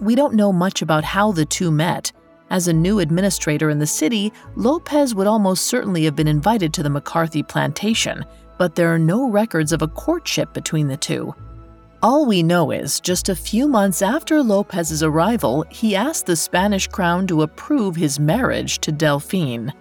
We 0.00 0.16
don't 0.16 0.34
know 0.34 0.52
much 0.52 0.82
about 0.82 1.04
how 1.04 1.30
the 1.30 1.46
two 1.46 1.70
met. 1.70 2.10
As 2.50 2.68
a 2.68 2.72
new 2.72 3.00
administrator 3.00 3.70
in 3.70 3.78
the 3.78 3.86
city, 3.86 4.32
Lopez 4.54 5.14
would 5.14 5.26
almost 5.26 5.66
certainly 5.66 6.04
have 6.04 6.14
been 6.14 6.28
invited 6.28 6.72
to 6.74 6.82
the 6.82 6.90
McCarthy 6.90 7.42
plantation, 7.42 8.24
but 8.56 8.74
there 8.74 8.92
are 8.94 8.98
no 8.98 9.28
records 9.28 9.72
of 9.72 9.82
a 9.82 9.88
courtship 9.88 10.52
between 10.52 10.86
the 10.86 10.96
two. 10.96 11.34
All 12.02 12.24
we 12.24 12.42
know 12.42 12.70
is, 12.70 13.00
just 13.00 13.28
a 13.28 13.34
few 13.34 13.66
months 13.66 14.00
after 14.00 14.42
Lopez's 14.42 15.02
arrival, 15.02 15.64
he 15.70 15.96
asked 15.96 16.26
the 16.26 16.36
Spanish 16.36 16.86
crown 16.86 17.26
to 17.26 17.42
approve 17.42 17.96
his 17.96 18.20
marriage 18.20 18.78
to 18.80 18.92
Delphine. 18.92 19.72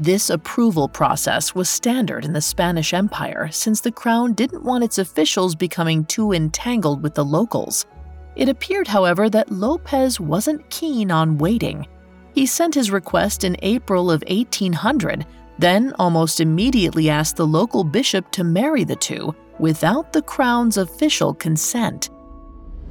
This 0.00 0.30
approval 0.30 0.88
process 0.88 1.54
was 1.54 1.68
standard 1.68 2.24
in 2.24 2.32
the 2.32 2.40
Spanish 2.40 2.94
Empire 2.94 3.48
since 3.52 3.80
the 3.80 3.92
crown 3.92 4.32
didn't 4.32 4.64
want 4.64 4.82
its 4.82 4.98
officials 4.98 5.54
becoming 5.54 6.04
too 6.06 6.32
entangled 6.32 7.02
with 7.02 7.14
the 7.14 7.24
locals. 7.24 7.86
It 8.36 8.48
appeared, 8.48 8.88
however, 8.88 9.30
that 9.30 9.52
Lopez 9.52 10.18
wasn't 10.18 10.68
keen 10.70 11.10
on 11.10 11.38
waiting. 11.38 11.86
He 12.34 12.46
sent 12.46 12.74
his 12.74 12.90
request 12.90 13.44
in 13.44 13.56
April 13.62 14.10
of 14.10 14.24
1800, 14.28 15.24
then 15.58 15.92
almost 15.98 16.40
immediately 16.40 17.08
asked 17.08 17.36
the 17.36 17.46
local 17.46 17.84
bishop 17.84 18.30
to 18.32 18.42
marry 18.42 18.82
the 18.82 18.96
two 18.96 19.34
without 19.60 20.12
the 20.12 20.22
crown's 20.22 20.78
official 20.78 21.32
consent. 21.32 22.10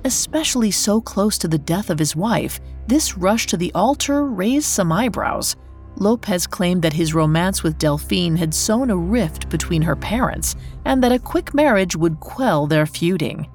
Especially 0.06 0.72
so 0.72 1.02
close 1.02 1.38
to 1.38 1.48
the 1.48 1.58
death 1.58 1.90
of 1.90 2.00
his 2.00 2.16
wife, 2.16 2.60
this 2.88 3.18
rush 3.18 3.46
to 3.48 3.58
the 3.58 3.72
altar 3.74 4.26
raised 4.26 4.66
some 4.66 4.92
eyebrows. 4.92 5.56
Lopez 5.98 6.48
claimed 6.48 6.82
that 6.82 6.94
his 6.94 7.14
romance 7.14 7.64
with 7.64 7.78
Delphine 7.78 8.36
had 8.36 8.54
sown 8.54 8.90
a 8.90 8.98
rift 8.98 9.50
between 9.50 9.82
her 9.82 9.96
parents 9.96 10.56
and 10.86 11.04
that 11.04 11.12
a 11.12 11.20
quick 11.20 11.54
marriage 11.54 11.96
would 11.96 12.20
quell 12.20 12.66
their 12.66 12.86
feuding. 12.86 13.48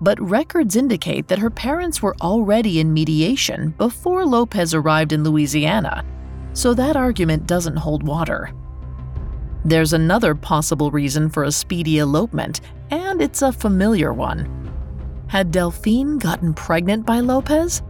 But 0.00 0.20
records 0.20 0.76
indicate 0.76 1.28
that 1.28 1.38
her 1.38 1.50
parents 1.50 2.02
were 2.02 2.16
already 2.20 2.80
in 2.80 2.92
mediation 2.92 3.70
before 3.78 4.26
Lopez 4.26 4.74
arrived 4.74 5.12
in 5.12 5.24
Louisiana, 5.24 6.04
so 6.52 6.74
that 6.74 6.96
argument 6.96 7.46
doesn't 7.46 7.76
hold 7.76 8.02
water. 8.02 8.52
There's 9.64 9.94
another 9.94 10.34
possible 10.34 10.90
reason 10.90 11.28
for 11.28 11.44
a 11.44 11.52
speedy 11.52 11.98
elopement, 11.98 12.60
and 12.90 13.20
it's 13.20 13.42
a 13.42 13.52
familiar 13.52 14.12
one. 14.12 14.70
Had 15.28 15.50
Delphine 15.50 16.18
gotten 16.18 16.54
pregnant 16.54 17.04
by 17.04 17.20
Lopez? 17.20 17.82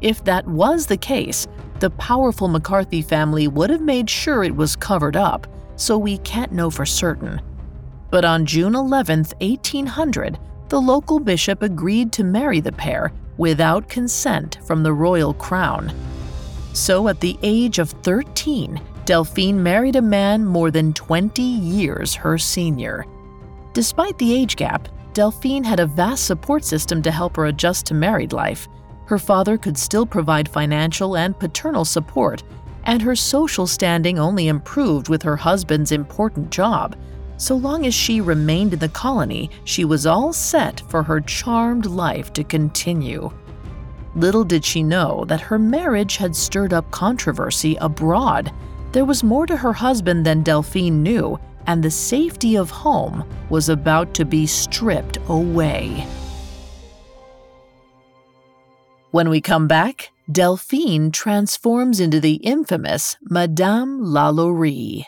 If 0.00 0.24
that 0.24 0.46
was 0.46 0.86
the 0.86 0.96
case, 0.96 1.46
the 1.80 1.90
powerful 1.90 2.48
McCarthy 2.48 3.02
family 3.02 3.46
would 3.46 3.70
have 3.70 3.82
made 3.82 4.08
sure 4.08 4.42
it 4.42 4.54
was 4.54 4.74
covered 4.74 5.16
up, 5.16 5.46
so 5.76 5.98
we 5.98 6.18
can't 6.18 6.52
know 6.52 6.70
for 6.70 6.86
certain. 6.86 7.40
But 8.10 8.24
on 8.24 8.46
June 8.46 8.74
11, 8.74 9.26
1800, 9.40 10.38
the 10.68 10.80
local 10.80 11.18
bishop 11.18 11.62
agreed 11.62 12.12
to 12.12 12.24
marry 12.24 12.60
the 12.60 12.72
pair 12.72 13.12
without 13.36 13.88
consent 13.88 14.58
from 14.66 14.82
the 14.82 14.92
royal 14.92 15.34
crown. 15.34 15.92
So 16.72 17.08
at 17.08 17.20
the 17.20 17.38
age 17.42 17.78
of 17.78 17.90
13, 17.90 18.80
Delphine 19.04 19.62
married 19.62 19.96
a 19.96 20.02
man 20.02 20.44
more 20.44 20.70
than 20.70 20.92
20 20.92 21.42
years 21.42 22.14
her 22.14 22.36
senior. 22.38 23.04
Despite 23.72 24.18
the 24.18 24.34
age 24.34 24.56
gap, 24.56 24.88
Delphine 25.14 25.64
had 25.64 25.80
a 25.80 25.86
vast 25.86 26.26
support 26.26 26.64
system 26.64 27.02
to 27.02 27.10
help 27.10 27.36
her 27.36 27.46
adjust 27.46 27.86
to 27.86 27.94
married 27.94 28.32
life 28.32 28.68
her 29.08 29.18
father 29.18 29.56
could 29.56 29.78
still 29.78 30.04
provide 30.04 30.46
financial 30.46 31.16
and 31.16 31.38
paternal 31.38 31.86
support, 31.86 32.42
and 32.84 33.00
her 33.00 33.16
social 33.16 33.66
standing 33.66 34.18
only 34.18 34.48
improved 34.48 35.08
with 35.08 35.22
her 35.22 35.36
husband's 35.36 35.92
important 35.92 36.50
job. 36.50 36.94
So 37.38 37.56
long 37.56 37.86
as 37.86 37.94
she 37.94 38.20
remained 38.20 38.74
in 38.74 38.80
the 38.80 38.88
colony, 38.88 39.50
she 39.64 39.84
was 39.84 40.06
all 40.06 40.32
set 40.32 40.82
for 40.88 41.04
her 41.04 41.20
charmed 41.20 41.86
life 41.86 42.32
to 42.34 42.44
continue. 42.44 43.30
Little 44.16 44.42
did 44.42 44.64
she 44.64 44.82
know 44.82 45.24
that 45.28 45.40
her 45.40 45.58
marriage 45.58 46.16
had 46.16 46.34
stirred 46.34 46.72
up 46.72 46.90
controversy 46.90 47.76
abroad. 47.76 48.52
There 48.90 49.04
was 49.04 49.22
more 49.22 49.46
to 49.46 49.56
her 49.56 49.72
husband 49.72 50.26
than 50.26 50.42
Delphine 50.42 51.02
knew, 51.02 51.38
and 51.68 51.82
the 51.82 51.90
safety 51.90 52.56
of 52.56 52.70
home 52.70 53.24
was 53.50 53.68
about 53.68 54.14
to 54.14 54.24
be 54.24 54.46
stripped 54.46 55.18
away. 55.28 56.06
When 59.12 59.28
we 59.28 59.40
come 59.40 59.68
back, 59.68 60.10
Delphine 60.30 61.12
transforms 61.12 62.00
into 62.00 62.20
the 62.20 62.34
infamous 62.34 63.16
Madame 63.22 64.00
Lalaurie. 64.00 65.04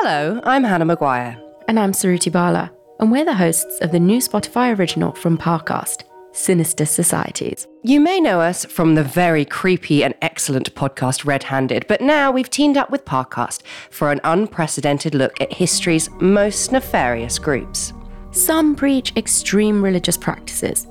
Hello, 0.00 0.40
I'm 0.44 0.62
Hannah 0.62 0.84
Maguire. 0.84 1.36
And 1.66 1.76
I'm 1.76 1.90
Suruthi 1.90 2.30
Bala, 2.30 2.70
and 3.00 3.10
we're 3.10 3.24
the 3.24 3.34
hosts 3.34 3.80
of 3.80 3.90
the 3.90 3.98
new 3.98 4.20
Spotify 4.20 4.78
original 4.78 5.10
from 5.10 5.36
Parcast, 5.36 6.04
Sinister 6.30 6.86
Societies. 6.86 7.66
You 7.82 7.98
may 7.98 8.20
know 8.20 8.40
us 8.40 8.64
from 8.64 8.94
the 8.94 9.02
very 9.02 9.44
creepy 9.44 10.04
and 10.04 10.14
excellent 10.22 10.72
podcast 10.76 11.24
Red 11.24 11.42
Handed, 11.42 11.84
but 11.88 12.00
now 12.00 12.30
we've 12.30 12.48
teamed 12.48 12.76
up 12.76 12.90
with 12.90 13.04
Parcast 13.04 13.62
for 13.90 14.12
an 14.12 14.20
unprecedented 14.22 15.16
look 15.16 15.40
at 15.40 15.52
history's 15.52 16.08
most 16.20 16.70
nefarious 16.70 17.36
groups. 17.40 17.92
Some 18.30 18.76
preach 18.76 19.12
extreme 19.16 19.82
religious 19.82 20.16
practices 20.16 20.86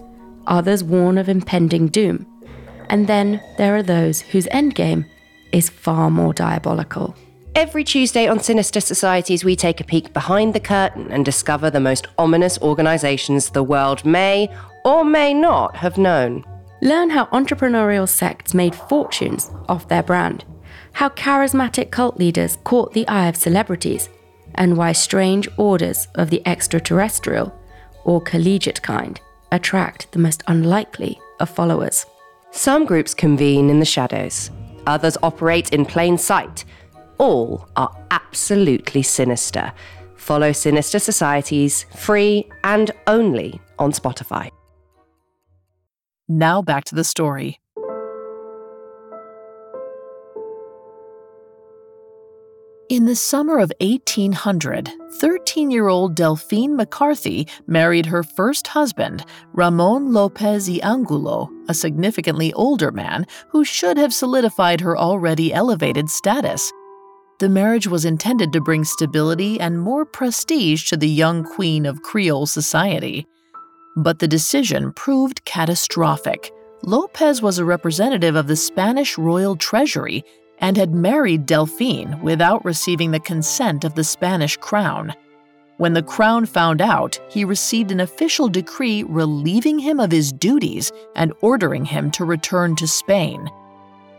others 0.48 0.84
warn 0.84 1.18
of 1.18 1.30
impending 1.30 1.88
doom. 1.88 2.28
And 2.90 3.08
then 3.08 3.42
there 3.58 3.78
are 3.78 3.84
those 3.84 4.20
whose 4.20 4.48
endgame 4.48 5.06
is 5.54 5.70
far 5.70 6.12
more 6.12 6.34
diabolical. 6.34 7.16
Every 7.58 7.84
Tuesday 7.84 8.28
on 8.28 8.40
Sinister 8.40 8.80
Societies, 8.80 9.44
we 9.44 9.56
take 9.56 9.82
a 9.82 9.84
peek 9.84 10.14
behind 10.14 10.54
the 10.54 10.60
curtain 10.60 11.12
and 11.12 11.26
discover 11.26 11.72
the 11.72 11.80
most 11.80 12.06
ominous 12.20 12.60
organizations 12.62 13.50
the 13.50 13.64
world 13.64 14.06
may 14.06 14.56
or 14.86 15.04
may 15.04 15.34
not 15.34 15.76
have 15.78 15.98
known. 15.98 16.46
Learn 16.84 17.10
how 17.10 17.26
entrepreneurial 17.26 18.08
sects 18.08 18.54
made 18.54 18.76
fortunes 18.76 19.50
off 19.68 19.88
their 19.88 20.04
brand, 20.04 20.46
how 20.92 21.10
charismatic 21.10 21.90
cult 21.90 22.18
leaders 22.18 22.60
caught 22.64 22.94
the 22.94 23.08
eye 23.08 23.28
of 23.28 23.36
celebrities, 23.36 24.08
and 24.54 24.78
why 24.78 24.92
strange 24.92 25.50
orders 25.58 26.08
of 26.14 26.30
the 26.30 26.48
extraterrestrial 26.48 27.52
or 28.04 28.22
collegiate 28.22 28.84
kind 28.84 29.20
attract 29.52 30.12
the 30.12 30.20
most 30.20 30.44
unlikely 30.46 31.20
of 31.40 31.50
followers. 31.50 32.06
Some 32.52 32.86
groups 32.86 33.16
convene 33.16 33.72
in 33.72 33.80
the 33.80 33.86
shadows, 33.86 34.52
others 34.86 35.18
operate 35.24 35.74
in 35.74 35.88
plain 35.88 36.20
sight. 36.20 36.64
All 37.18 37.68
are 37.76 37.92
absolutely 38.12 39.02
sinister. 39.02 39.74
Follow 40.16 40.52
Sinister 40.52 41.00
Societies 41.00 41.86
free 41.96 42.48
and 42.64 42.92
only 43.08 43.60
on 43.80 43.92
Spotify. 43.92 44.50
Now 46.28 46.62
back 46.62 46.84
to 46.86 46.96
the 46.96 47.04
story. 47.04 47.60
In 52.90 53.06
the 53.06 53.16
summer 53.18 53.60
of 53.60 53.72
1800, 53.82 54.90
13 55.20 55.72
year 55.72 55.90
old 55.90 56.16
Delphine 56.16 56.76
McCarthy 56.76 57.46
married 57.68 58.06
her 58.06 58.24
first 58.24 58.68
husband, 58.68 59.26
Ramon 59.52 60.14
Lopez 60.14 60.70
y 60.70 60.80
Angulo, 60.82 61.50
a 61.68 61.74
significantly 61.74 62.54
older 62.54 62.92
man 62.92 63.26
who 63.50 63.66
should 63.66 63.98
have 63.98 64.14
solidified 64.14 64.80
her 64.80 64.98
already 64.98 65.54
elevated 65.54 66.10
status. 66.10 66.72
The 67.40 67.50
marriage 67.50 67.86
was 67.86 68.04
intended 68.04 68.52
to 68.54 68.62
bring 68.62 68.84
stability 68.84 69.60
and 69.60 69.80
more 69.80 70.06
prestige 70.06 70.90
to 70.90 70.98
the 70.98 71.08
young 71.08 71.44
queen 71.44 71.86
of 71.86 72.02
Creole 72.02 72.48
society. 72.48 73.28
But 73.96 74.18
the 74.18 74.28
decision 74.28 74.92
proved 74.94 75.46
catastrophic. 75.46 76.52
Lopez 76.82 77.42
was 77.42 77.60
a 77.60 77.66
representative 77.66 78.36
of 78.36 78.48
the 78.48 78.56
Spanish 78.56 79.20
royal 79.20 79.56
treasury 79.56 80.24
and 80.60 80.78
had 80.78 80.96
married 80.96 81.46
Delphine 81.46 82.20
without 82.24 82.66
receiving 82.66 83.12
the 83.12 83.20
consent 83.20 83.84
of 83.84 83.94
the 83.94 84.04
Spanish 84.04 84.58
crown. 84.58 85.14
When 85.78 85.94
the 85.94 86.02
crown 86.02 86.48
found 86.48 86.82
out, 86.82 87.20
he 87.30 87.46
received 87.46 87.92
an 87.92 88.00
official 88.00 88.50
decree 88.50 89.04
relieving 89.04 89.78
him 89.78 90.00
of 90.00 90.12
his 90.12 90.34
duties 90.34 90.92
and 91.16 91.34
ordering 91.42 91.86
him 91.86 92.10
to 92.12 92.26
return 92.26 92.76
to 92.78 92.88
Spain. 92.88 93.48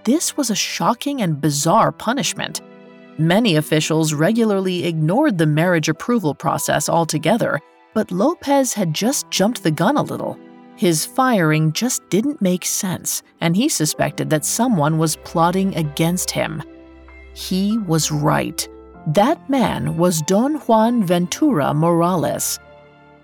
This 0.04 0.36
was 0.36 0.50
a 0.50 0.54
shocking 0.54 1.20
and 1.20 1.40
bizarre 1.40 1.90
punishment. 1.90 2.60
Many 3.18 3.56
officials 3.56 4.14
regularly 4.14 4.84
ignored 4.84 5.38
the 5.38 5.46
marriage 5.46 5.88
approval 5.88 6.36
process 6.36 6.88
altogether, 6.88 7.58
but 7.92 8.12
Lopez 8.12 8.72
had 8.72 8.94
just 8.94 9.28
jumped 9.28 9.64
the 9.64 9.72
gun 9.72 9.96
a 9.96 10.02
little. 10.02 10.38
His 10.76 11.04
firing 11.04 11.72
just 11.72 12.08
didn't 12.10 12.40
make 12.40 12.64
sense, 12.64 13.24
and 13.40 13.56
he 13.56 13.68
suspected 13.68 14.30
that 14.30 14.44
someone 14.44 14.98
was 14.98 15.16
plotting 15.16 15.74
against 15.74 16.30
him. 16.30 16.62
He 17.34 17.78
was 17.78 18.12
right. 18.12 18.68
That 19.08 19.50
man 19.50 19.96
was 19.96 20.22
Don 20.22 20.54
Juan 20.54 21.02
Ventura 21.02 21.74
Morales. 21.74 22.60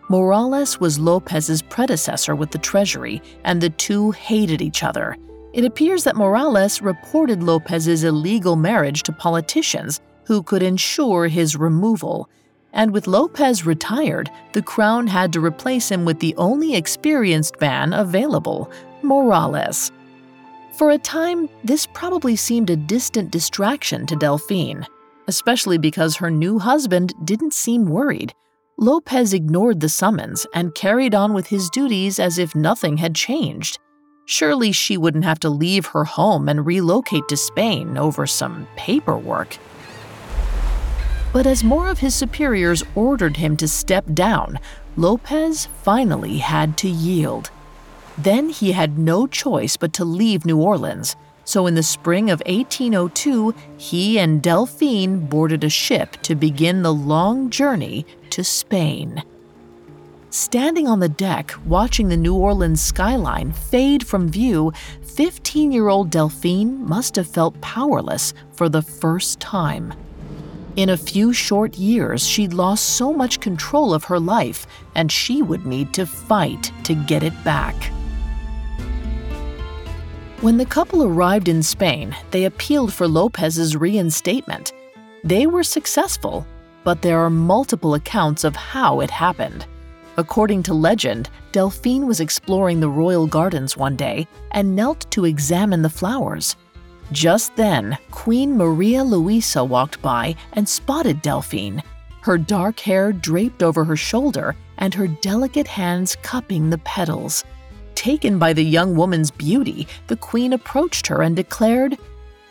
Morales 0.09 0.81
was 0.81 0.99
Lopez's 0.99 1.63
predecessor 1.63 2.35
with 2.35 2.51
the 2.51 2.59
Treasury, 2.59 3.23
and 3.45 3.61
the 3.61 3.71
two 3.71 4.11
hated 4.11 4.61
each 4.61 4.83
other. 4.83 5.17
It 5.55 5.65
appears 5.65 6.03
that 6.03 6.17
Morales 6.17 6.83
reported 6.83 7.41
Lopez's 7.41 8.03
illegal 8.03 8.57
marriage 8.57 9.05
to 9.05 9.13
politicians 9.13 10.01
who 10.25 10.43
could 10.43 10.65
ensure 10.65 11.29
his 11.29 11.55
removal, 11.55 12.29
and 12.73 12.93
with 12.93 13.07
Lopez 13.07 13.65
retired, 13.65 14.29
the 14.53 14.63
crown 14.63 15.07
had 15.07 15.33
to 15.33 15.45
replace 15.45 15.89
him 15.93 16.05
with 16.05 16.19
the 16.19 16.35
only 16.35 16.75
experienced 16.75 17.61
man 17.61 17.93
available, 17.93 18.69
Morales. 19.03 19.93
For 20.77 20.91
a 20.91 20.99
time, 20.99 21.49
this 21.63 21.87
probably 21.87 22.35
seemed 22.35 22.69
a 22.69 22.77
distant 22.77 23.31
distraction 23.31 24.07
to 24.09 24.17
Delphine, 24.17 24.85
especially 25.29 25.79
because 25.79 26.17
her 26.17 26.33
new 26.33 26.59
husband 26.59 27.15
didn't 27.25 27.55
seem 27.55 27.87
worried. 27.87 28.35
Lopez 28.77 29.33
ignored 29.33 29.79
the 29.79 29.89
summons 29.89 30.49
and 30.53 30.75
carried 30.75 31.15
on 31.15 31.33
with 31.33 31.47
his 31.47 31.71
duties 31.71 32.19
as 32.19 32.39
if 32.39 32.57
nothing 32.57 32.97
had 32.97 33.15
changed. 33.15 33.79
Surely 34.27 34.73
she 34.73 34.97
wouldn't 34.97 35.25
have 35.25 35.41
to 35.41 35.51
leave 35.51 35.87
her 35.87 36.05
home 36.05 36.49
and 36.49 36.65
relocate 36.65 37.29
to 37.29 37.37
Spain 37.37 37.99
over 37.99 38.27
some 38.27 38.67
paperwork. 38.77 39.59
But 41.33 41.47
as 41.47 41.65
more 41.65 41.89
of 41.89 41.99
his 41.99 42.15
superiors 42.15 42.85
ordered 42.95 43.37
him 43.37 43.57
to 43.59 43.69
step 43.69 44.05
down, 44.15 44.59
Lopez 44.97 45.67
finally 45.83 46.39
had 46.39 46.79
to 46.79 46.89
yield. 46.89 47.51
Then 48.17 48.49
he 48.49 48.73
had 48.73 48.99
no 48.99 49.27
choice 49.27 49.77
but 49.77 49.93
to 49.95 50.05
leave 50.05 50.47
New 50.47 50.61
Orleans. 50.61 51.17
So 51.45 51.67
in 51.67 51.75
the 51.75 51.83
spring 51.83 52.31
of 52.31 52.41
1802, 52.47 53.53
he 53.77 54.19
and 54.19 54.41
Delphine 54.41 55.27
boarded 55.27 55.65
a 55.65 55.69
ship 55.69 56.17
to 56.23 56.35
begin 56.35 56.83
the 56.83 56.95
long 56.95 57.51
journey 57.51 58.07
to 58.31 58.43
Spain. 58.45 59.23
Standing 60.35 60.89
on 60.89 60.99
the 60.99 61.09
deck, 61.09 61.55
watching 61.65 62.09
the 62.09 62.17
New 62.17 62.35
Orleans 62.35 62.83
skyline 62.83 63.53
fade 63.53 64.05
from 64.05 64.29
view, 64.29 64.73
15 65.03 65.71
year 65.71 65.87
old 65.87 66.11
Delphine 66.11 66.85
must 66.89 67.15
have 67.15 67.29
felt 67.29 67.61
powerless 67.61 68.35
for 68.51 68.69
the 68.69 68.83
first 68.83 69.39
time. 69.39 69.95
In 70.75 70.89
a 70.89 70.97
few 70.97 71.33
short 71.33 71.79
years, 71.79 72.27
she'd 72.27 72.53
lost 72.53 72.97
so 72.97 73.13
much 73.13 73.39
control 73.39 73.95
of 73.95 74.03
her 74.03 74.19
life, 74.19 74.67
and 74.97 75.13
she 75.13 75.41
would 75.41 75.67
need 75.67 75.95
to 75.95 76.05
fight 76.05 76.73
to 76.83 76.97
get 76.97 77.23
it 77.23 77.45
back. 77.45 77.77
When 80.41 80.57
the 80.57 80.67
couple 80.67 81.05
arrived 81.05 81.47
in 81.47 81.63
Spain, 81.63 82.13
they 82.33 82.47
appealed 82.47 82.93
for 82.93 83.07
Lopez's 83.07 83.77
reinstatement. 83.77 84.73
They 85.23 85.47
were 85.47 85.63
successful, 85.63 86.45
but 86.83 87.03
there 87.03 87.21
are 87.21 87.31
multiple 87.31 87.95
accounts 87.95 88.43
of 88.43 88.57
how 88.57 88.99
it 88.99 89.13
happened. 89.13 89.65
According 90.17 90.63
to 90.65 90.75
legend, 90.75 91.29
Delphine 91.53 92.07
was 92.07 92.21
exploring 92.21 92.81
the 92.81 92.89
royal 92.89 93.27
gardens 93.27 93.77
one 93.77 93.97
day 93.97 94.29
and 94.53 94.77
knelt 94.77 95.11
to 95.11 95.25
examine 95.25 95.83
the 95.83 95.91
flowers. 95.91 96.57
Just 97.13 97.55
then, 97.57 97.99
Queen 98.11 98.57
Maria 98.57 99.03
Luisa 99.03 99.63
walked 99.63 100.01
by 100.01 100.37
and 100.53 100.69
spotted 100.69 101.21
Delphine, 101.23 101.83
her 102.23 102.39
dark 102.39 102.81
hair 102.81 103.13
draped 103.13 103.63
over 103.63 103.85
her 103.85 103.97
shoulder 103.97 104.57
and 104.79 104.95
her 104.95 105.07
delicate 105.07 105.67
hands 105.67 106.17
cupping 106.23 106.71
the 106.71 106.79
petals. 106.79 107.45
Taken 107.95 108.39
by 108.39 108.53
the 108.53 108.65
young 108.65 108.97
woman's 108.97 109.31
beauty, 109.31 109.87
the 110.07 110.17
queen 110.17 110.55
approached 110.55 111.07
her 111.09 111.23
and 111.23 111.37
declared, 111.37 111.99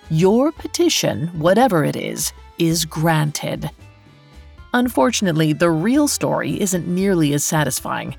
Your 0.09 0.51
petition, 0.51 1.27
whatever 1.39 1.83
it 1.83 1.95
is, 1.95 2.33
is 2.59 2.85
granted. 2.85 3.71
Unfortunately, 4.73 5.53
the 5.53 5.69
real 5.69 6.07
story 6.07 6.59
isn't 6.59 6.87
nearly 6.87 7.33
as 7.33 7.43
satisfying. 7.43 8.15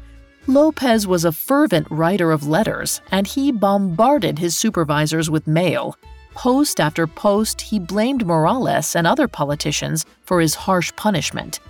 Lopez 0.46 1.06
was 1.06 1.24
a 1.24 1.32
fervent 1.32 1.86
writer 1.90 2.30
of 2.30 2.46
letters, 2.46 3.00
and 3.10 3.26
he 3.26 3.50
bombarded 3.50 4.38
his 4.38 4.54
supervisors 4.54 5.30
with 5.30 5.46
mail. 5.46 5.96
Post 6.34 6.80
after 6.80 7.06
post, 7.06 7.60
he 7.60 7.78
blamed 7.78 8.26
Morales 8.26 8.94
and 8.94 9.06
other 9.06 9.26
politicians 9.26 10.04
for 10.22 10.40
his 10.40 10.54
harsh 10.54 10.92
punishment. 10.96 11.60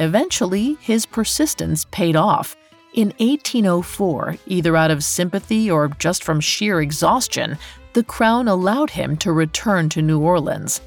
Eventually, 0.00 0.76
his 0.80 1.06
persistence 1.06 1.86
paid 1.90 2.16
off. 2.16 2.56
In 2.94 3.08
1804, 3.18 4.36
either 4.46 4.76
out 4.76 4.90
of 4.90 5.04
sympathy 5.04 5.70
or 5.70 5.88
just 5.98 6.22
from 6.22 6.40
sheer 6.40 6.80
exhaustion, 6.80 7.58
the 7.92 8.04
crown 8.04 8.46
allowed 8.48 8.90
him 8.90 9.16
to 9.18 9.32
return 9.32 9.88
to 9.90 10.02
New 10.02 10.20
Orleans. 10.20 10.80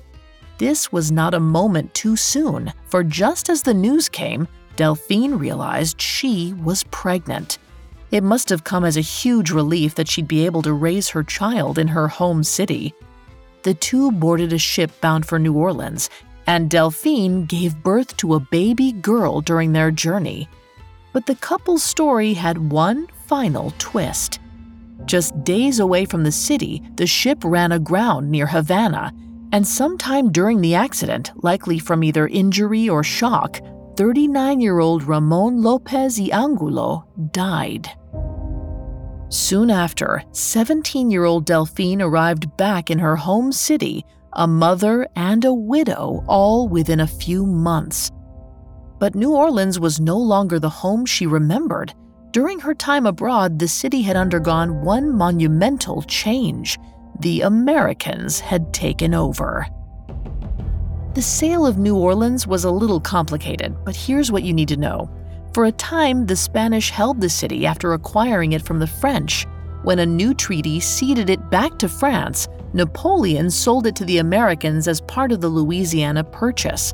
This 0.61 0.91
was 0.91 1.11
not 1.11 1.33
a 1.33 1.39
moment 1.39 1.91
too 1.95 2.15
soon, 2.15 2.71
for 2.85 3.03
just 3.03 3.49
as 3.49 3.63
the 3.63 3.73
news 3.73 4.07
came, 4.07 4.47
Delphine 4.75 5.39
realized 5.39 5.99
she 5.99 6.53
was 6.53 6.83
pregnant. 6.91 7.57
It 8.11 8.21
must 8.21 8.47
have 8.49 8.63
come 8.63 8.85
as 8.85 8.95
a 8.95 9.01
huge 9.01 9.49
relief 9.49 9.95
that 9.95 10.07
she'd 10.07 10.27
be 10.27 10.45
able 10.45 10.61
to 10.61 10.73
raise 10.73 11.09
her 11.09 11.23
child 11.23 11.79
in 11.79 11.87
her 11.87 12.07
home 12.07 12.43
city 12.43 12.93
the 13.63 13.73
two 13.73 14.11
boarded 14.11 14.53
a 14.53 14.57
ship 14.57 14.91
bound 15.01 15.25
for 15.25 15.37
New 15.37 15.53
Orleans, 15.53 16.09
and 16.47 16.69
Delphine 16.69 17.45
gave 17.45 17.83
birth 17.83 18.17
to 18.17 18.33
a 18.33 18.39
baby 18.39 18.91
girl 18.91 19.41
during 19.41 19.71
their 19.71 19.91
journey. 19.91 20.49
But 21.13 21.25
the 21.25 21.35
couple's 21.35 21.83
story 21.83 22.33
had 22.33 22.71
one 22.71 23.07
final 23.27 23.73
twist. 23.77 24.39
Just 25.05 25.43
days 25.43 25.79
away 25.79 26.05
from 26.05 26.23
the 26.23 26.31
city, 26.31 26.81
the 26.95 27.07
ship 27.07 27.39
ran 27.43 27.71
aground 27.71 28.29
near 28.31 28.47
Havana, 28.47 29.13
and 29.51 29.67
sometime 29.67 30.31
during 30.31 30.61
the 30.61 30.75
accident, 30.75 31.31
likely 31.43 31.79
from 31.79 32.03
either 32.03 32.27
injury 32.27 32.87
or 32.87 33.03
shock, 33.03 33.59
39 33.97 34.61
year 34.61 34.79
old 34.79 35.03
Ramon 35.03 35.61
Lopez 35.61 36.19
y 36.19 36.29
Angulo 36.31 37.05
died. 37.31 37.89
Soon 39.29 39.69
after, 39.69 40.23
17 40.31 41.11
year 41.11 41.25
old 41.25 41.45
Delphine 41.45 42.01
arrived 42.01 42.55
back 42.57 42.89
in 42.89 42.99
her 42.99 43.15
home 43.15 43.51
city, 43.51 44.05
a 44.33 44.47
mother 44.47 45.07
and 45.15 45.43
a 45.45 45.53
widow, 45.53 46.23
all 46.27 46.67
within 46.67 47.01
a 47.01 47.07
few 47.07 47.45
months. 47.45 48.11
But 48.99 49.15
New 49.15 49.33
Orleans 49.33 49.79
was 49.79 49.99
no 49.99 50.17
longer 50.17 50.59
the 50.59 50.69
home 50.69 51.05
she 51.05 51.27
remembered. 51.27 51.93
During 52.31 52.59
her 52.59 52.73
time 52.73 53.05
abroad, 53.05 53.59
the 53.59 53.67
city 53.67 54.01
had 54.01 54.15
undergone 54.15 54.81
one 54.85 55.13
monumental 55.13 56.01
change 56.03 56.77
the 57.21 57.41
Americans 57.41 58.39
had 58.39 58.73
taken 58.73 59.13
over. 59.13 59.67
The 61.13 61.21
sale 61.21 61.67
of 61.67 61.77
New 61.77 61.95
Orleans 61.95 62.47
was 62.47 62.63
a 62.63 62.71
little 62.71 62.99
complicated, 62.99 63.75
but 63.85 63.95
here's 63.95 64.31
what 64.31 64.41
you 64.41 64.53
need 64.53 64.69
to 64.69 64.77
know. 64.77 65.09
For 65.53 65.65
a 65.65 65.71
time, 65.73 66.25
the 66.25 66.35
Spanish 66.35 66.89
held 66.89 67.21
the 67.21 67.29
city 67.29 67.67
after 67.67 67.93
acquiring 67.93 68.53
it 68.53 68.63
from 68.63 68.79
the 68.79 68.87
French. 68.87 69.45
When 69.83 69.99
a 69.99 70.05
new 70.05 70.33
treaty 70.33 70.79
ceded 70.79 71.29
it 71.29 71.51
back 71.51 71.77
to 71.79 71.89
France, 71.89 72.47
Napoleon 72.73 73.51
sold 73.51 73.85
it 73.85 73.95
to 73.97 74.05
the 74.05 74.17
Americans 74.17 74.87
as 74.87 75.01
part 75.01 75.31
of 75.31 75.41
the 75.41 75.49
Louisiana 75.49 76.23
Purchase. 76.23 76.93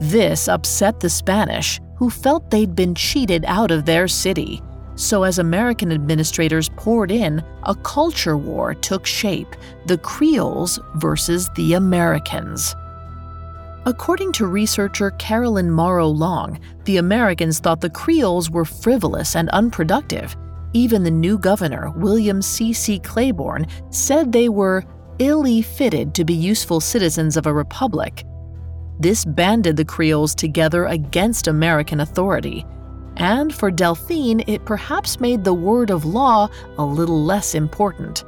This 0.00 0.46
upset 0.46 1.00
the 1.00 1.10
Spanish, 1.10 1.80
who 1.96 2.08
felt 2.10 2.50
they'd 2.50 2.76
been 2.76 2.94
cheated 2.94 3.44
out 3.46 3.72
of 3.72 3.84
their 3.84 4.06
city. 4.06 4.62
So, 4.96 5.24
as 5.24 5.38
American 5.38 5.92
administrators 5.92 6.70
poured 6.76 7.10
in, 7.10 7.44
a 7.64 7.74
culture 7.74 8.36
war 8.36 8.74
took 8.74 9.06
shape 9.06 9.54
the 9.86 9.98
Creoles 9.98 10.80
versus 10.96 11.50
the 11.54 11.74
Americans. 11.74 12.74
According 13.84 14.32
to 14.32 14.46
researcher 14.46 15.10
Carolyn 15.12 15.70
Morrow 15.70 16.08
Long, 16.08 16.58
the 16.86 16.96
Americans 16.96 17.60
thought 17.60 17.80
the 17.80 17.90
Creoles 17.90 18.50
were 18.50 18.64
frivolous 18.64 19.36
and 19.36 19.48
unproductive. 19.50 20.34
Even 20.72 21.04
the 21.04 21.10
new 21.10 21.38
governor, 21.38 21.90
William 21.90 22.42
C. 22.42 22.72
C. 22.72 22.98
Claiborne, 22.98 23.66
said 23.90 24.32
they 24.32 24.48
were 24.48 24.82
illy 25.18 25.62
fitted 25.62 26.14
to 26.14 26.24
be 26.24 26.34
useful 26.34 26.80
citizens 26.80 27.36
of 27.36 27.46
a 27.46 27.54
republic. 27.54 28.24
This 28.98 29.24
banded 29.24 29.76
the 29.76 29.84
Creoles 29.84 30.34
together 30.34 30.86
against 30.86 31.46
American 31.46 32.00
authority. 32.00 32.64
And 33.16 33.54
for 33.54 33.70
Delphine, 33.70 34.44
it 34.46 34.64
perhaps 34.64 35.20
made 35.20 35.42
the 35.42 35.54
word 35.54 35.90
of 35.90 36.04
law 36.04 36.48
a 36.78 36.84
little 36.84 37.24
less 37.24 37.54
important. 37.54 38.24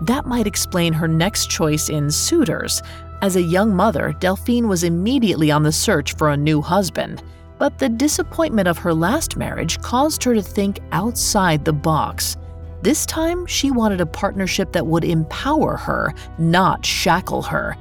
That 0.00 0.26
might 0.26 0.46
explain 0.46 0.92
her 0.92 1.08
next 1.08 1.50
choice 1.50 1.88
in 1.88 2.10
suitors. 2.10 2.82
As 3.22 3.36
a 3.36 3.42
young 3.42 3.74
mother, 3.74 4.14
Delphine 4.18 4.68
was 4.68 4.84
immediately 4.84 5.50
on 5.50 5.62
the 5.62 5.72
search 5.72 6.14
for 6.14 6.30
a 6.30 6.36
new 6.36 6.60
husband. 6.60 7.22
But 7.58 7.78
the 7.78 7.88
disappointment 7.88 8.66
of 8.66 8.78
her 8.78 8.92
last 8.92 9.36
marriage 9.36 9.80
caused 9.80 10.24
her 10.24 10.34
to 10.34 10.42
think 10.42 10.80
outside 10.92 11.64
the 11.64 11.72
box. 11.72 12.36
This 12.82 13.06
time, 13.06 13.46
she 13.46 13.70
wanted 13.70 14.00
a 14.00 14.06
partnership 14.06 14.72
that 14.72 14.86
would 14.86 15.04
empower 15.04 15.76
her, 15.76 16.12
not 16.36 16.84
shackle 16.84 17.42
her. 17.42 17.76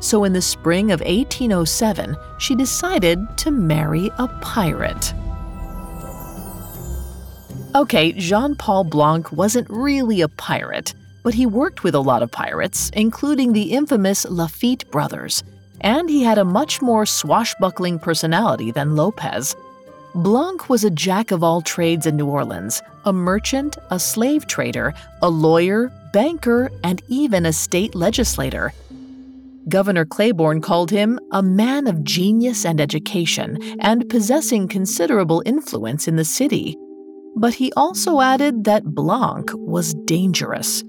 So, 0.00 0.24
in 0.24 0.32
the 0.32 0.40
spring 0.40 0.92
of 0.92 1.00
1807, 1.00 2.16
she 2.38 2.54
decided 2.54 3.18
to 3.38 3.50
marry 3.50 4.10
a 4.18 4.28
pirate. 4.40 5.12
Okay, 7.74 8.12
Jean 8.12 8.56
Paul 8.56 8.84
Blanc 8.84 9.30
wasn't 9.30 9.68
really 9.68 10.22
a 10.22 10.28
pirate, 10.28 10.94
but 11.22 11.34
he 11.34 11.44
worked 11.44 11.84
with 11.84 11.94
a 11.94 12.00
lot 12.00 12.22
of 12.22 12.32
pirates, 12.32 12.90
including 12.94 13.52
the 13.52 13.72
infamous 13.72 14.24
Lafitte 14.24 14.90
brothers, 14.90 15.44
and 15.82 16.08
he 16.08 16.22
had 16.22 16.38
a 16.38 16.46
much 16.46 16.80
more 16.80 17.04
swashbuckling 17.04 17.98
personality 17.98 18.70
than 18.70 18.96
Lopez. 18.96 19.54
Blanc 20.14 20.70
was 20.70 20.82
a 20.82 20.90
jack 20.90 21.30
of 21.30 21.44
all 21.44 21.60
trades 21.60 22.06
in 22.06 22.16
New 22.16 22.26
Orleans 22.26 22.82
a 23.04 23.12
merchant, 23.12 23.76
a 23.90 23.98
slave 23.98 24.46
trader, 24.46 24.94
a 25.22 25.28
lawyer, 25.28 25.92
banker, 26.12 26.70
and 26.82 27.02
even 27.08 27.46
a 27.46 27.52
state 27.52 27.94
legislator. 27.94 28.72
Governor 29.68 30.06
Claiborne 30.06 30.62
called 30.62 30.90
him 30.90 31.20
a 31.32 31.42
man 31.42 31.86
of 31.86 32.02
genius 32.02 32.64
and 32.64 32.80
education 32.80 33.58
and 33.80 34.08
possessing 34.08 34.68
considerable 34.68 35.42
influence 35.44 36.08
in 36.08 36.16
the 36.16 36.24
city. 36.24 36.76
But 37.36 37.54
he 37.54 37.72
also 37.72 38.20
added 38.20 38.64
that 38.64 38.84
Blanc 38.84 39.50
was 39.54 39.94
dangerous. 40.04 40.84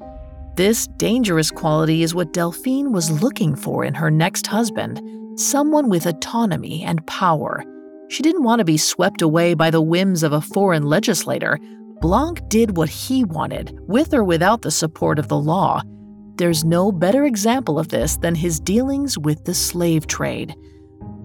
This 0.55 0.87
dangerous 0.97 1.51
quality 1.51 2.03
is 2.03 2.15
what 2.15 2.33
Delphine 2.33 2.91
was 2.91 3.21
looking 3.21 3.55
for 3.55 3.85
in 3.85 3.93
her 3.93 4.11
next 4.11 4.47
husband 4.47 5.01
someone 5.39 5.87
with 5.87 6.05
autonomy 6.05 6.83
and 6.83 7.05
power. 7.07 7.63
She 8.09 8.23
didn't 8.23 8.43
want 8.43 8.59
to 8.59 8.65
be 8.65 8.77
swept 8.77 9.21
away 9.21 9.53
by 9.53 9.69
the 9.69 9.81
whims 9.81 10.23
of 10.23 10.33
a 10.33 10.41
foreign 10.41 10.83
legislator. 10.83 11.57
Blanc 12.01 12.41
did 12.49 12.75
what 12.75 12.89
he 12.89 13.23
wanted, 13.23 13.79
with 13.87 14.13
or 14.13 14.23
without 14.23 14.63
the 14.63 14.71
support 14.71 15.17
of 15.17 15.27
the 15.27 15.37
law. 15.37 15.81
There's 16.35 16.65
no 16.65 16.91
better 16.91 17.25
example 17.25 17.79
of 17.79 17.89
this 17.89 18.17
than 18.17 18.35
his 18.35 18.59
dealings 18.59 19.17
with 19.17 19.45
the 19.45 19.53
slave 19.53 20.07
trade. 20.07 20.55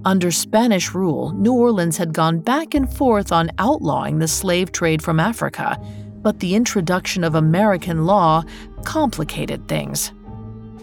Under 0.06 0.30
Spanish 0.30 0.94
rule, 0.94 1.32
New 1.32 1.54
Orleans 1.54 1.96
had 1.96 2.12
gone 2.12 2.40
back 2.40 2.74
and 2.74 2.92
forth 2.92 3.32
on 3.32 3.50
outlawing 3.58 4.18
the 4.18 4.28
slave 4.28 4.70
trade 4.70 5.02
from 5.02 5.18
Africa 5.18 5.78
but 6.24 6.40
the 6.40 6.54
introduction 6.54 7.22
of 7.22 7.36
American 7.36 8.06
law 8.06 8.42
complicated 8.84 9.68
things. 9.68 10.10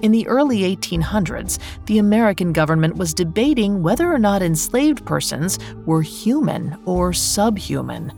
In 0.04 0.12
the 0.12 0.26
early 0.28 0.60
1800s, 0.76 1.60
the 1.88 1.98
American 1.98 2.54
government 2.54 2.96
was 2.96 3.14
debating 3.14 3.84
whether 3.84 4.12
or 4.12 4.20
not 4.20 4.42
enslaved 4.42 5.06
persons 5.06 5.60
were 5.86 6.02
human 6.02 6.80
or 6.86 7.12
subhuman. 7.12 8.14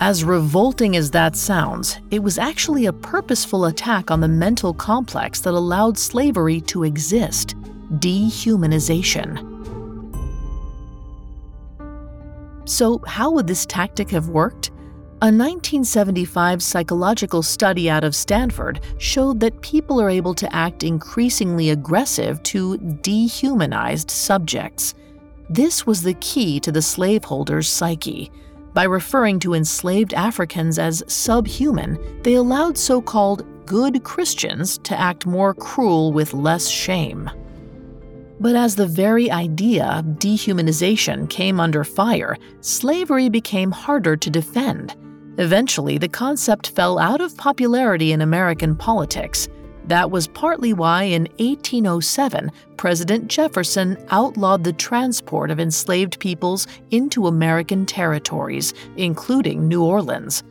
As 0.00 0.24
revolting 0.24 0.96
as 0.96 1.10
that 1.10 1.34
sounds, 1.34 1.98
it 2.10 2.22
was 2.22 2.38
actually 2.38 2.86
a 2.86 2.92
purposeful 2.92 3.66
attack 3.66 4.10
on 4.10 4.20
the 4.20 4.28
mental 4.28 4.72
complex 4.72 5.40
that 5.40 5.52
allowed 5.52 5.98
slavery 5.98 6.60
to 6.62 6.84
exist 6.84 7.54
dehumanization. 7.98 9.49
So, 12.70 13.00
how 13.04 13.32
would 13.32 13.48
this 13.48 13.66
tactic 13.66 14.10
have 14.10 14.28
worked? 14.28 14.68
A 15.22 15.26
1975 15.26 16.62
psychological 16.62 17.42
study 17.42 17.90
out 17.90 18.04
of 18.04 18.14
Stanford 18.14 18.80
showed 18.96 19.40
that 19.40 19.60
people 19.60 20.00
are 20.00 20.08
able 20.08 20.34
to 20.34 20.54
act 20.54 20.84
increasingly 20.84 21.70
aggressive 21.70 22.40
to 22.44 22.78
dehumanized 22.78 24.08
subjects. 24.08 24.94
This 25.48 25.84
was 25.84 26.04
the 26.04 26.14
key 26.14 26.60
to 26.60 26.70
the 26.70 26.80
slaveholders' 26.80 27.68
psyche. 27.68 28.30
By 28.72 28.84
referring 28.84 29.40
to 29.40 29.54
enslaved 29.54 30.14
Africans 30.14 30.78
as 30.78 31.02
subhuman, 31.08 32.22
they 32.22 32.34
allowed 32.34 32.78
so 32.78 33.02
called 33.02 33.44
good 33.66 34.04
Christians 34.04 34.78
to 34.84 34.96
act 34.96 35.26
more 35.26 35.54
cruel 35.54 36.12
with 36.12 36.34
less 36.34 36.68
shame. 36.68 37.28
But 38.40 38.56
as 38.56 38.74
the 38.74 38.86
very 38.86 39.30
idea 39.30 39.84
of 39.84 40.18
dehumanization 40.18 41.28
came 41.28 41.60
under 41.60 41.84
fire, 41.84 42.38
slavery 42.62 43.28
became 43.28 43.70
harder 43.70 44.16
to 44.16 44.30
defend. 44.30 44.96
Eventually, 45.36 45.98
the 45.98 46.08
concept 46.08 46.70
fell 46.70 46.98
out 46.98 47.20
of 47.20 47.36
popularity 47.36 48.12
in 48.12 48.22
American 48.22 48.74
politics. 48.74 49.46
That 49.86 50.10
was 50.10 50.26
partly 50.28 50.72
why 50.72 51.04
in 51.04 51.22
1807, 51.38 52.50
President 52.78 53.28
Jefferson 53.28 53.98
outlawed 54.10 54.64
the 54.64 54.72
transport 54.72 55.50
of 55.50 55.60
enslaved 55.60 56.18
peoples 56.18 56.66
into 56.90 57.26
American 57.26 57.84
territories, 57.84 58.72
including 58.96 59.68
New 59.68 59.84
Orleans. 59.84 60.42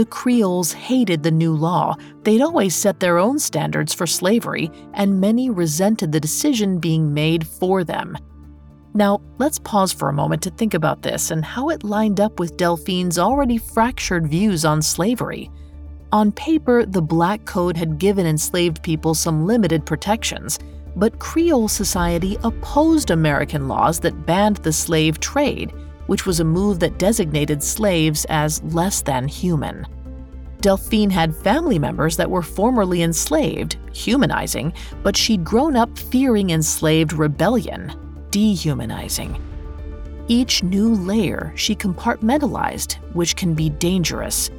The 0.00 0.06
Creoles 0.06 0.72
hated 0.72 1.22
the 1.22 1.30
new 1.30 1.54
law. 1.54 1.94
They'd 2.22 2.40
always 2.40 2.74
set 2.74 3.00
their 3.00 3.18
own 3.18 3.38
standards 3.38 3.92
for 3.92 4.06
slavery, 4.06 4.70
and 4.94 5.20
many 5.20 5.50
resented 5.50 6.10
the 6.10 6.18
decision 6.18 6.78
being 6.78 7.12
made 7.12 7.46
for 7.46 7.84
them. 7.84 8.16
Now, 8.94 9.20
let's 9.36 9.58
pause 9.58 9.92
for 9.92 10.08
a 10.08 10.14
moment 10.14 10.40
to 10.44 10.50
think 10.52 10.72
about 10.72 11.02
this 11.02 11.30
and 11.30 11.44
how 11.44 11.68
it 11.68 11.84
lined 11.84 12.18
up 12.18 12.40
with 12.40 12.56
Delphine's 12.56 13.18
already 13.18 13.58
fractured 13.58 14.26
views 14.26 14.64
on 14.64 14.80
slavery. 14.80 15.50
On 16.12 16.32
paper, 16.32 16.86
the 16.86 17.02
Black 17.02 17.44
Code 17.44 17.76
had 17.76 17.98
given 17.98 18.24
enslaved 18.24 18.82
people 18.82 19.12
some 19.12 19.44
limited 19.44 19.84
protections, 19.84 20.58
but 20.96 21.18
Creole 21.18 21.68
society 21.68 22.38
opposed 22.42 23.10
American 23.10 23.68
laws 23.68 24.00
that 24.00 24.24
banned 24.24 24.56
the 24.56 24.72
slave 24.72 25.20
trade, 25.20 25.74
which 26.10 26.26
was 26.26 26.40
a 26.40 26.44
move 26.44 26.80
that 26.80 26.98
designated 26.98 27.62
slaves 27.62 28.24
as 28.30 28.60
less 28.64 29.00
than 29.00 29.28
human. 29.28 29.86
Delphine 30.60 31.08
had 31.08 31.36
family 31.36 31.78
members 31.78 32.16
that 32.16 32.28
were 32.28 32.42
formerly 32.42 33.02
enslaved, 33.02 33.76
humanizing, 33.92 34.72
but 35.04 35.16
she'd 35.16 35.44
grown 35.44 35.76
up 35.76 35.96
fearing 35.96 36.50
enslaved 36.50 37.12
rebellion, 37.12 37.92
dehumanizing. 38.32 39.40
Each 40.26 40.64
new 40.64 40.96
layer 40.96 41.52
she 41.54 41.76
compartmentalized, 41.76 42.94
which 43.14 43.36
can 43.36 43.54
be 43.54 43.70
dangerous. 43.70 44.50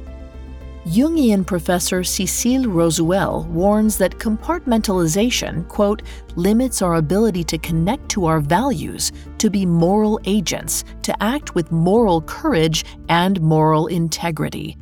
Jungian 0.86 1.46
professor 1.46 2.02
Cecile 2.02 2.64
Rozuel 2.64 3.46
warns 3.46 3.96
that 3.98 4.18
compartmentalization, 4.18 5.68
quote, 5.68 6.02
limits 6.34 6.82
our 6.82 6.96
ability 6.96 7.44
to 7.44 7.58
connect 7.58 8.08
to 8.08 8.26
our 8.26 8.40
values, 8.40 9.12
to 9.38 9.48
be 9.48 9.64
moral 9.64 10.18
agents, 10.24 10.82
to 11.02 11.22
act 11.22 11.54
with 11.54 11.70
moral 11.70 12.20
courage 12.22 12.84
and 13.08 13.40
moral 13.40 13.86
integrity. 13.86 14.76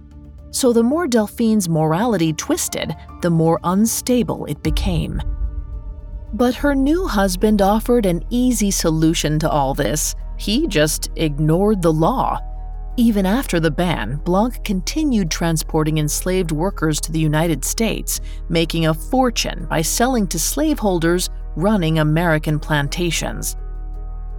So 0.52 0.72
the 0.72 0.82
more 0.82 1.06
Delphine's 1.06 1.68
morality 1.68 2.32
twisted, 2.32 2.96
the 3.20 3.30
more 3.30 3.60
unstable 3.64 4.46
it 4.46 4.62
became. 4.62 5.20
But 6.32 6.54
her 6.54 6.74
new 6.74 7.06
husband 7.06 7.60
offered 7.60 8.06
an 8.06 8.24
easy 8.30 8.70
solution 8.70 9.38
to 9.40 9.50
all 9.50 9.74
this. 9.74 10.14
He 10.38 10.66
just 10.66 11.10
ignored 11.16 11.82
the 11.82 11.92
law. 11.92 12.38
Even 13.00 13.24
after 13.24 13.58
the 13.58 13.70
ban, 13.70 14.20
Blanc 14.26 14.62
continued 14.62 15.30
transporting 15.30 15.96
enslaved 15.96 16.52
workers 16.52 17.00
to 17.00 17.10
the 17.10 17.18
United 17.18 17.64
States, 17.64 18.20
making 18.50 18.84
a 18.84 18.92
fortune 18.92 19.66
by 19.70 19.80
selling 19.80 20.26
to 20.26 20.38
slaveholders 20.38 21.30
running 21.56 21.98
American 21.98 22.58
plantations. 22.58 23.56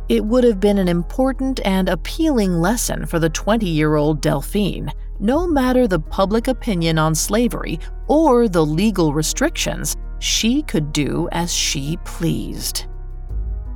It 0.10 0.24
would 0.24 0.44
have 0.44 0.60
been 0.60 0.78
an 0.78 0.88
important 0.88 1.60
and 1.66 1.90
appealing 1.90 2.62
lesson 2.62 3.08
for 3.08 3.18
the 3.18 3.32
20 3.32 3.66
year 3.66 3.96
old 3.96 4.22
Delphine. 4.22 4.92
No 5.20 5.48
matter 5.48 5.88
the 5.88 6.00
public 6.00 6.48
opinion 6.48 7.00
on 7.00 7.16
slavery 7.16 7.80
or 8.08 8.48
the 8.48 8.64
legal 8.64 9.12
restrictions, 9.12 9.98
she 10.20 10.62
could 10.62 10.94
do 10.94 11.28
as 11.32 11.52
she 11.52 11.98
pleased. 12.06 12.86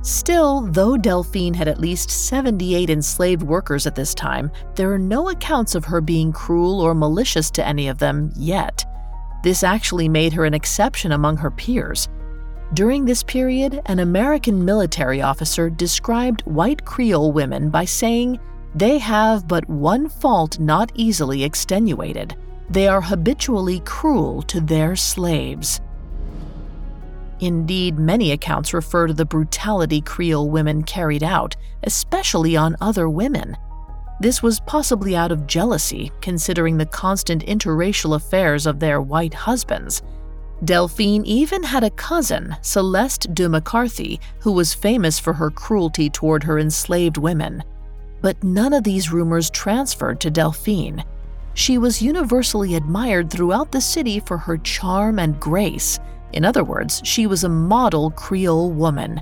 Still, 0.06 0.60
though 0.60 0.96
Delphine 0.96 1.54
had 1.54 1.66
at 1.66 1.80
least 1.80 2.10
78 2.10 2.90
enslaved 2.90 3.42
workers 3.42 3.88
at 3.88 3.96
this 3.96 4.14
time, 4.14 4.52
there 4.76 4.92
are 4.92 5.00
no 5.00 5.30
accounts 5.30 5.74
of 5.74 5.84
her 5.84 6.00
being 6.00 6.30
cruel 6.30 6.80
or 6.80 6.94
malicious 6.94 7.50
to 7.50 7.66
any 7.66 7.88
of 7.88 7.98
them 7.98 8.30
yet. 8.36 8.84
This 9.42 9.64
actually 9.64 10.08
made 10.08 10.32
her 10.32 10.44
an 10.44 10.54
exception 10.54 11.10
among 11.10 11.38
her 11.38 11.50
peers. 11.50 12.08
During 12.74 13.04
this 13.04 13.24
period, 13.24 13.80
an 13.86 13.98
American 13.98 14.64
military 14.64 15.22
officer 15.22 15.68
described 15.68 16.42
white 16.42 16.84
Creole 16.84 17.32
women 17.32 17.68
by 17.68 17.84
saying, 17.84 18.38
They 18.76 18.98
have 18.98 19.48
but 19.48 19.68
one 19.68 20.08
fault 20.08 20.60
not 20.60 20.92
easily 20.94 21.42
extenuated. 21.42 22.36
They 22.70 22.86
are 22.86 23.00
habitually 23.00 23.80
cruel 23.80 24.42
to 24.42 24.60
their 24.60 24.94
slaves. 24.94 25.80
Indeed, 27.40 27.98
many 27.98 28.32
accounts 28.32 28.72
refer 28.72 29.06
to 29.06 29.14
the 29.14 29.26
brutality 29.26 30.00
Creole 30.00 30.48
women 30.48 30.82
carried 30.82 31.22
out, 31.22 31.54
especially 31.82 32.56
on 32.56 32.76
other 32.80 33.08
women. 33.08 33.56
This 34.20 34.42
was 34.42 34.60
possibly 34.60 35.14
out 35.14 35.30
of 35.30 35.46
jealousy, 35.46 36.10
considering 36.22 36.78
the 36.78 36.86
constant 36.86 37.44
interracial 37.44 38.16
affairs 38.16 38.66
of 38.66 38.80
their 38.80 39.02
white 39.02 39.34
husbands. 39.34 40.02
Delphine 40.64 41.26
even 41.26 41.62
had 41.62 41.84
a 41.84 41.90
cousin, 41.90 42.56
Celeste 42.62 43.34
de 43.34 43.46
McCarthy, 43.46 44.18
who 44.40 44.52
was 44.52 44.72
famous 44.72 45.18
for 45.18 45.34
her 45.34 45.50
cruelty 45.50 46.08
toward 46.08 46.42
her 46.44 46.58
enslaved 46.58 47.18
women. 47.18 47.62
But 48.22 48.42
none 48.42 48.72
of 48.72 48.82
these 48.82 49.12
rumors 49.12 49.50
transferred 49.50 50.18
to 50.20 50.30
Delphine. 50.30 51.04
She 51.52 51.76
was 51.76 52.00
universally 52.00 52.74
admired 52.74 53.30
throughout 53.30 53.70
the 53.70 53.82
city 53.82 54.20
for 54.20 54.38
her 54.38 54.56
charm 54.56 55.18
and 55.18 55.38
grace. 55.38 55.98
In 56.32 56.44
other 56.44 56.64
words, 56.64 57.00
she 57.04 57.26
was 57.26 57.44
a 57.44 57.48
model 57.48 58.10
Creole 58.10 58.70
woman. 58.70 59.20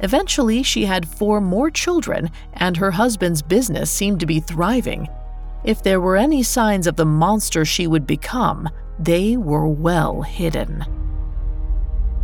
Eventually, 0.00 0.62
she 0.62 0.84
had 0.84 1.08
four 1.08 1.40
more 1.40 1.70
children, 1.70 2.30
and 2.54 2.76
her 2.76 2.92
husband's 2.92 3.42
business 3.42 3.90
seemed 3.90 4.20
to 4.20 4.26
be 4.26 4.40
thriving. 4.40 5.08
If 5.64 5.82
there 5.82 6.00
were 6.00 6.16
any 6.16 6.42
signs 6.42 6.86
of 6.86 6.96
the 6.96 7.04
monster 7.04 7.64
she 7.64 7.86
would 7.86 8.06
become, 8.06 8.68
they 8.98 9.36
were 9.36 9.66
well 9.66 10.22
hidden. 10.22 10.84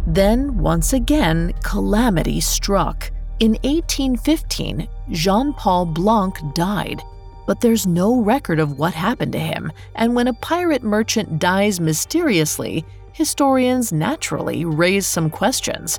Then, 0.07 0.59
once 0.59 0.93
again, 0.93 1.53
calamity 1.63 2.41
struck. 2.41 3.11
In 3.41 3.53
1815, 3.63 4.89
Jean 5.11 5.53
Paul 5.55 5.87
Blanc 5.87 6.37
died, 6.55 7.03
but 7.47 7.61
there's 7.61 7.87
no 7.87 8.21
record 8.21 8.61
of 8.61 8.79
what 8.79 8.95
happened 8.95 9.33
to 9.33 9.39
him, 9.39 9.73
and 9.97 10.15
when 10.15 10.29
a 10.29 10.35
pirate 10.35 10.83
merchant 10.83 11.39
dies 11.39 11.81
mysteriously, 11.81 12.85
historians 13.15 13.93
naturally 13.93 14.65
raise 14.65 15.07
some 15.07 15.31
questions. 15.31 15.99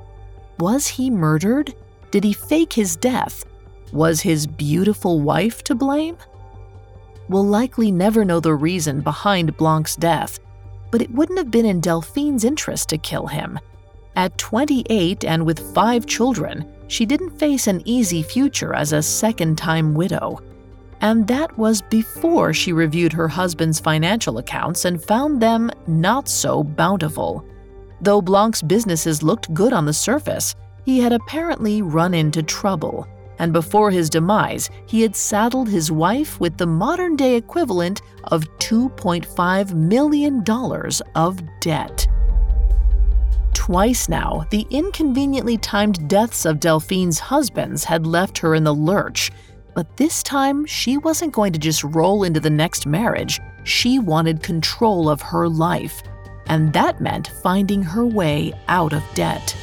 Was 0.60 0.86
he 0.86 1.10
murdered? 1.10 1.74
Did 2.12 2.24
he 2.24 2.34
fake 2.34 2.74
his 2.74 2.96
death? 2.96 3.46
Was 3.92 4.22
his 4.22 4.46
beautiful 4.46 5.22
wife 5.22 5.64
to 5.64 5.76
blame? 5.76 6.18
We'll 7.30 7.46
likely 7.46 7.90
never 7.90 8.26
know 8.26 8.40
the 8.40 8.54
reason 8.54 9.02
behind 9.02 9.58
Blanc's 9.58 9.96
death, 9.96 10.40
but 10.92 11.02
it 11.02 11.12
wouldn't 11.12 11.40
have 11.40 11.50
been 11.50 11.66
in 11.66 11.80
Delphine's 11.80 12.44
interest 12.44 12.90
to 12.90 12.98
kill 12.98 13.28
him. 13.28 13.60
At 14.18 14.38
28 14.38 15.24
and 15.24 15.46
with 15.46 15.74
five 15.74 16.06
children, 16.06 16.70
she 16.88 17.06
didn't 17.06 17.40
face 17.40 17.68
an 17.68 17.82
easy 17.86 18.24
future 18.24 18.74
as 18.74 18.92
a 18.92 19.02
second 19.02 19.58
time 19.58 19.94
widow. 19.94 20.40
And 21.02 21.28
that 21.28 21.58
was 21.58 21.82
before 21.82 22.54
she 22.54 22.74
reviewed 22.74 23.14
her 23.14 23.28
husband's 23.28 23.80
financial 23.80 24.38
accounts 24.38 24.86
and 24.86 25.04
found 25.04 25.42
them 25.42 25.70
not 25.88 26.28
so 26.28 26.64
bountiful. 26.64 27.46
Though 28.02 28.22
Blanc's 28.22 28.62
businesses 28.62 29.24
looked 29.24 29.54
good 29.54 29.74
on 29.74 29.86
the 29.86 29.94
surface, 29.94 30.56
he 30.86 31.00
had 31.00 31.14
apparently 31.14 31.82
run 31.82 32.14
into 32.14 32.44
trouble, 32.44 33.08
and 33.40 33.52
before 33.52 33.92
his 33.92 34.10
demise, 34.10 34.70
he 34.86 35.02
had 35.02 35.16
saddled 35.16 35.68
his 35.68 35.92
wife 35.92 36.40
with 36.40 36.58
the 36.58 36.68
modern 36.68 37.16
day 37.16 37.36
equivalent 37.36 38.02
of 38.26 38.44
$2.5 38.60 39.74
million 39.74 40.44
of 41.16 41.42
debt. 41.60 42.08
Twice 43.54 44.08
now, 44.08 44.46
the 44.52 44.68
inconveniently 44.70 45.58
timed 45.58 46.08
deaths 46.08 46.46
of 46.46 46.60
Delphine's 46.60 47.18
husbands 47.18 47.84
had 47.84 48.06
left 48.06 48.38
her 48.38 48.54
in 48.54 48.64
the 48.64 48.76
lurch, 48.76 49.32
but 49.76 49.98
this 49.98 50.24
time 50.24 50.66
she 50.66 50.98
wasn't 50.98 51.34
going 51.34 51.54
to 51.54 51.60
just 51.60 51.84
roll 51.84 52.24
into 52.24 52.40
the 52.40 52.50
next 52.50 52.88
marriage. 52.88 53.40
She 53.64 54.00
wanted 54.00 54.42
control 54.42 55.10
of 55.10 55.22
her 55.22 55.48
life 55.48 56.02
and 56.48 56.74
that 56.74 57.02
meant 57.02 57.28
finding 57.42 57.82
her 57.82 58.06
way 58.06 58.54
out 58.68 58.94
of 58.94 59.04
debt. 59.14 59.56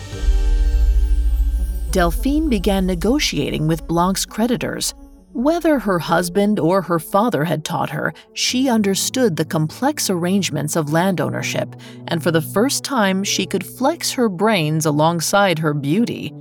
Delphine 1.91 2.49
began 2.49 2.87
negotiating 2.87 3.67
with 3.67 3.87
Blanc's 3.87 4.25
creditors. 4.25 4.95
Whether 5.35 5.79
her 5.79 5.99
husband 5.99 6.59
or 6.59 6.83
her 6.83 6.99
father 6.99 7.45
had 7.45 7.65
taught 7.65 7.91
her, 7.91 8.13
she 8.35 8.69
understood 8.69 9.37
the 9.37 9.45
complex 9.45 10.11
arrangements 10.11 10.77
of 10.77 10.93
land 10.93 11.21
ownership, 11.21 11.75
and 12.09 12.23
for 12.23 12.31
the 12.31 12.43
first 12.43 12.85
time, 12.85 13.25
she 13.25 13.47
could 13.47 13.65
flex 13.65 14.13
her 14.13 14.29
brains 14.29 14.85
alongside 14.85 15.59
her 15.59 15.73
beauty. 15.73 16.35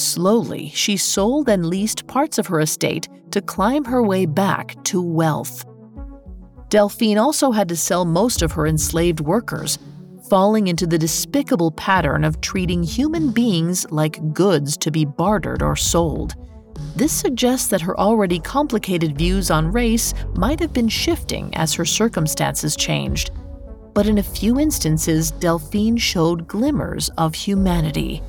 Slowly, 0.00 0.70
she 0.74 0.96
sold 0.96 1.50
and 1.50 1.66
leased 1.66 2.06
parts 2.06 2.38
of 2.38 2.46
her 2.46 2.60
estate 2.60 3.06
to 3.32 3.42
climb 3.42 3.84
her 3.84 4.02
way 4.02 4.24
back 4.24 4.82
to 4.84 5.02
wealth. 5.02 5.62
Delphine 6.70 7.18
also 7.18 7.50
had 7.50 7.68
to 7.68 7.76
sell 7.76 8.06
most 8.06 8.40
of 8.40 8.52
her 8.52 8.66
enslaved 8.66 9.20
workers, 9.20 9.78
falling 10.30 10.68
into 10.68 10.86
the 10.86 10.96
despicable 10.96 11.70
pattern 11.72 12.24
of 12.24 12.40
treating 12.40 12.82
human 12.82 13.30
beings 13.30 13.84
like 13.90 14.32
goods 14.32 14.78
to 14.78 14.90
be 14.90 15.04
bartered 15.04 15.62
or 15.62 15.76
sold. 15.76 16.34
This 16.96 17.12
suggests 17.12 17.68
that 17.68 17.82
her 17.82 17.98
already 18.00 18.40
complicated 18.40 19.18
views 19.18 19.50
on 19.50 19.70
race 19.70 20.14
might 20.34 20.60
have 20.60 20.72
been 20.72 20.88
shifting 20.88 21.54
as 21.56 21.74
her 21.74 21.84
circumstances 21.84 22.74
changed. 22.74 23.32
But 23.92 24.06
in 24.06 24.16
a 24.16 24.22
few 24.22 24.58
instances, 24.58 25.30
Delphine 25.30 25.98
showed 25.98 26.48
glimmers 26.48 27.10
of 27.18 27.34
humanity. 27.34 28.22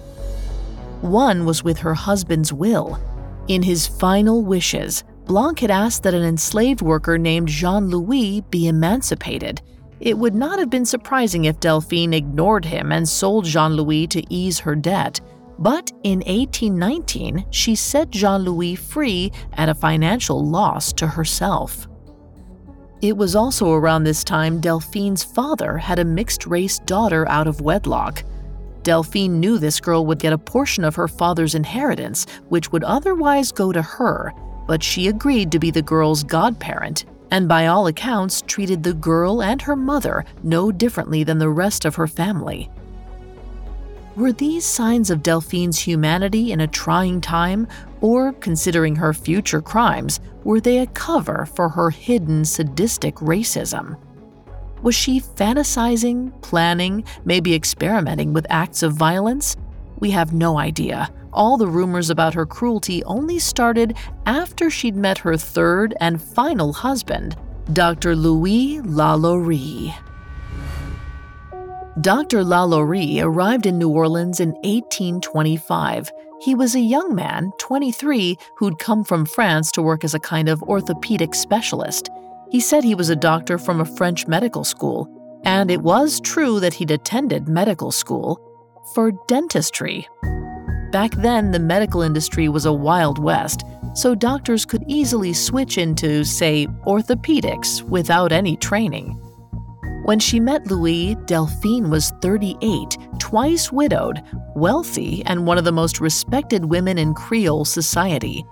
One 1.02 1.46
was 1.46 1.64
with 1.64 1.80
her 1.80 1.94
husband's 1.94 2.54
will. 2.54 3.00
In 3.48 3.64
his 3.64 3.88
final 3.88 4.44
wishes, 4.44 5.04
Blanc 5.26 5.60
had 5.60 5.72
asked 5.72 6.04
that 6.04 6.14
an 6.14 6.24
enslaved 6.24 6.82
worker 6.82 7.18
named 7.18 7.48
Jean 7.48 7.88
Louis 7.88 8.42
be 8.50 8.68
emancipated. 8.68 9.62
It 10.00 10.18
would 10.18 10.36
not 10.36 10.60
have 10.60 10.70
been 10.70 10.86
surprising 10.86 11.46
if 11.46 11.60
Delphine 11.60 12.14
ignored 12.14 12.66
him 12.66 12.92
and 12.92 13.08
sold 13.08 13.46
Jean 13.46 13.74
Louis 13.74 14.08
to 14.08 14.24
ease 14.34 14.60
her 14.60 14.76
debt. 14.76 15.20
But 15.58 15.92
in 16.04 16.20
1819, 16.20 17.46
she 17.52 17.76
set 17.76 18.10
Jean 18.10 18.42
Louis 18.42 18.76
free 18.76 19.32
at 19.54 19.70
a 19.70 19.76
financial 19.76 20.44
loss 20.44 20.92
to 20.94 21.08
herself. 21.08 21.88
It 23.02 23.18
was 23.18 23.36
also 23.36 23.74
around 23.74 24.04
this 24.04 24.24
time 24.24 24.60
Delphine's 24.60 25.24
father 25.24 25.78
had 25.78 26.00
a 26.00 26.06
mixed 26.06 26.46
race 26.46 26.80
daughter 26.80 27.28
out 27.30 27.48
of 27.48 27.62
wedlock. 27.62 28.24
Delphine 28.84 29.40
knew 29.40 29.58
this 29.58 29.80
girl 29.80 30.06
would 30.06 30.20
get 30.20 30.34
a 30.34 30.38
portion 30.38 30.84
of 30.84 30.96
her 30.96 31.08
father's 31.08 31.56
inheritance, 31.56 32.26
which 32.50 32.72
would 32.72 32.84
otherwise 32.84 33.52
go 33.52 33.72
to 33.72 33.82
her, 33.82 34.34
but 34.68 34.84
she 34.84 35.08
agreed 35.08 35.52
to 35.52 35.60
be 35.60 35.72
the 35.72 35.82
girl's 35.82 36.24
godparent, 36.24 37.06
and 37.32 37.48
by 37.48 37.68
all 37.68 37.88
accounts 37.88 38.42
treated 38.42 38.84
the 38.84 38.94
girl 38.94 39.42
and 39.42 39.62
her 39.62 39.76
mother 39.76 40.26
no 40.44 40.72
differently 40.72 41.24
than 41.24 41.38
the 41.38 41.50
rest 41.50 41.86
of 41.86 41.96
her 41.96 42.08
family. 42.08 42.70
Were 44.16 44.34
these 44.34 44.66
signs 44.66 45.10
of 45.10 45.24
Delphine's 45.24 45.80
humanity 45.80 46.52
in 46.52 46.60
a 46.60 46.68
trying 46.68 47.22
time, 47.22 47.68
or, 48.02 48.34
considering 48.34 48.96
her 48.96 49.14
future 49.14 49.62
crimes, 49.62 50.20
were 50.44 50.60
they 50.60 50.80
a 50.80 50.88
cover 50.88 51.46
for 51.46 51.70
her 51.70 51.90
hidden 51.90 52.44
sadistic 52.44 53.16
racism? 53.16 53.96
Was 54.82 54.96
she 54.96 55.20
fantasizing, 55.20 56.42
planning, 56.42 57.04
maybe 57.26 57.54
experimenting 57.54 58.34
with 58.34 58.48
acts 58.50 58.84
of 58.84 58.94
violence? 58.94 59.56
We 60.00 60.12
have 60.12 60.34
no 60.34 60.58
idea 60.58 61.12
all 61.34 61.58
the 61.58 61.68
rumors 61.68 62.10
about 62.10 62.34
her 62.34 62.46
cruelty 62.46 63.04
only 63.06 63.40
started 63.40 63.96
after 64.26 64.70
she'd 64.70 64.96
met 64.96 65.20
her 65.20 65.38
third 65.38 65.96
and 66.00 66.22
final 66.22 66.74
husband, 66.74 67.36
Dr. 67.72 68.16
Louis 68.16 68.80
Lalaurie. 68.80 69.96
Dr. 72.00 72.44
Lalaurie 72.44 73.22
arrived 73.22 73.66
in 73.66 73.78
New 73.78 73.90
Orleans 73.90 74.40
in 74.40 74.52
1825. 74.64 76.12
He 76.42 76.56
was 76.56 76.74
a 76.74 76.80
young 76.80 77.14
man, 77.14 77.52
23, 77.60 78.38
who'd 78.58 78.80
come 78.80 79.04
from 79.04 79.26
France 79.26 79.72
to 79.74 79.82
work 79.82 80.04
as 80.04 80.14
a 80.14 80.20
kind 80.20 80.50
of 80.50 80.64
orthopedic 80.64 81.36
specialist. 81.36 82.10
He 82.52 82.60
said 82.60 82.84
he 82.84 82.96
was 82.96 83.10
a 83.10 83.16
doctor 83.16 83.58
from 83.58 83.80
a 83.80 83.86
French 83.86 84.28
medical 84.28 84.66
school, 84.66 85.08
and 85.46 85.72
it 85.72 85.82
was 85.82 86.20
true 86.20 86.60
that 86.60 86.74
he'd 86.74 86.92
attended 86.92 87.48
medical 87.48 87.92
school 87.92 88.40
for 88.94 89.14
dentistry. 89.30 90.06
Back 90.92 91.12
then, 91.12 91.52
the 91.52 91.60
medical 91.60 92.02
industry 92.02 92.50
was 92.50 92.66
a 92.66 92.74
wild 92.74 93.20
west, 93.20 93.64
so 93.94 94.14
doctors 94.14 94.66
could 94.66 94.84
easily 94.88 95.32
switch 95.32 95.78
into, 95.78 96.26
say, 96.26 96.68
orthopedics 96.86 97.84
without 97.84 98.34
any 98.34 98.58
training. 98.58 99.14
When 100.04 100.20
she 100.20 100.42
met 100.42 100.68
Louis, 100.68 101.16
Delphine 101.28 101.90
was 101.90 102.12
38, 102.22 102.98
twice 103.18 103.72
widowed, 103.72 104.22
wealthy, 104.56 105.24
and 105.26 105.48
one 105.48 105.58
of 105.58 105.64
the 105.64 105.72
most 105.72 106.02
respected 106.02 106.66
women 106.66 106.98
in 106.98 107.14
Creole 107.14 107.64
society. 107.64 108.44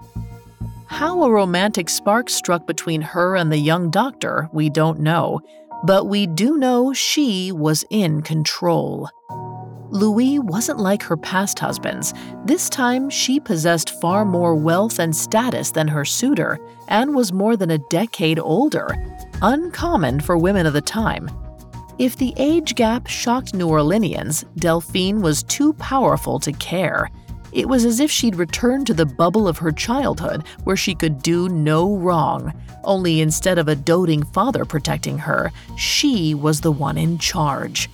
How 0.89 1.23
a 1.23 1.31
romantic 1.31 1.87
spark 1.87 2.29
struck 2.31 2.65
between 2.65 3.01
her 3.01 3.35
and 3.35 3.51
the 3.51 3.57
young 3.57 3.91
doctor, 3.91 4.49
we 4.51 4.71
don't 4.71 4.99
know, 4.99 5.39
but 5.83 6.05
we 6.05 6.25
do 6.25 6.57
know 6.57 6.93
she 6.93 7.51
was 7.51 7.85
in 7.91 8.23
control. 8.23 9.07
Louis 9.91 10.39
wasn't 10.39 10.79
like 10.79 11.03
her 11.03 11.15
past 11.15 11.59
husbands. 11.59 12.13
This 12.43 12.69
time, 12.69 13.07
she 13.09 13.39
possessed 13.39 14.01
far 14.01 14.25
more 14.25 14.55
wealth 14.55 14.97
and 14.97 15.15
status 15.15 15.69
than 15.71 15.87
her 15.87 16.03
suitor, 16.03 16.59
and 16.87 17.15
was 17.15 17.31
more 17.31 17.55
than 17.55 17.69
a 17.69 17.77
decade 17.89 18.39
older, 18.39 18.87
uncommon 19.43 20.19
for 20.19 20.37
women 20.37 20.65
of 20.65 20.73
the 20.73 20.81
time. 20.81 21.29
If 21.99 22.17
the 22.17 22.33
age 22.37 22.73
gap 22.73 23.05
shocked 23.05 23.53
New 23.53 23.67
Orleanians, 23.67 24.43
Delphine 24.55 25.21
was 25.21 25.43
too 25.43 25.73
powerful 25.73 26.39
to 26.39 26.51
care. 26.53 27.11
It 27.51 27.67
was 27.67 27.85
as 27.85 27.99
if 27.99 28.11
she'd 28.11 28.35
returned 28.35 28.87
to 28.87 28.93
the 28.93 29.05
bubble 29.05 29.47
of 29.47 29.57
her 29.57 29.71
childhood 29.71 30.45
where 30.63 30.77
she 30.77 30.93
could 30.95 31.21
do 31.21 31.49
no 31.49 31.95
wrong. 31.95 32.53
Only 32.83 33.21
instead 33.21 33.57
of 33.57 33.67
a 33.67 33.75
doting 33.75 34.23
father 34.23 34.65
protecting 34.65 35.17
her, 35.17 35.51
she 35.77 36.33
was 36.33 36.61
the 36.61 36.71
one 36.71 36.97
in 36.97 37.17
charge. 37.17 37.89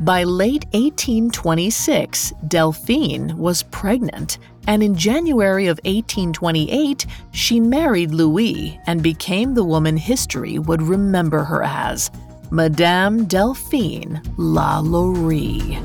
By 0.00 0.24
late 0.24 0.64
1826, 0.72 2.32
Delphine 2.48 3.38
was 3.38 3.62
pregnant, 3.62 4.38
and 4.66 4.82
in 4.82 4.96
January 4.96 5.66
of 5.66 5.78
1828, 5.84 7.06
she 7.30 7.60
married 7.60 8.10
Louis 8.10 8.78
and 8.86 9.02
became 9.02 9.54
the 9.54 9.64
woman 9.64 9.96
history 9.96 10.58
would 10.58 10.82
remember 10.82 11.44
her 11.44 11.62
as 11.62 12.10
Madame 12.50 13.24
Delphine 13.26 14.20
Lalaurie. 14.36 15.80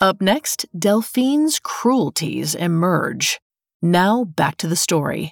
Up 0.00 0.20
next, 0.20 0.64
Delphine's 0.78 1.58
cruelties 1.58 2.54
emerge. 2.54 3.40
Now 3.82 4.22
back 4.22 4.56
to 4.58 4.68
the 4.68 4.76
story. 4.76 5.28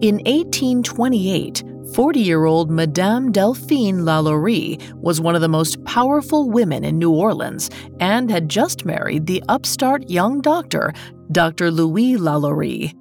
In 0.00 0.16
1828, 0.24 1.62
40 1.92 2.20
year 2.20 2.46
old 2.46 2.70
Madame 2.70 3.30
Delphine 3.32 3.98
Lalaurie 3.98 4.80
was 4.94 5.20
one 5.20 5.34
of 5.34 5.42
the 5.42 5.48
most 5.48 5.84
powerful 5.84 6.48
women 6.48 6.82
in 6.82 6.98
New 6.98 7.12
Orleans 7.12 7.68
and 8.00 8.30
had 8.30 8.48
just 8.48 8.86
married 8.86 9.26
the 9.26 9.44
upstart 9.50 10.08
young 10.08 10.40
doctor, 10.40 10.94
Dr. 11.32 11.70
Louis 11.70 12.16
Lalaurie. 12.16 12.94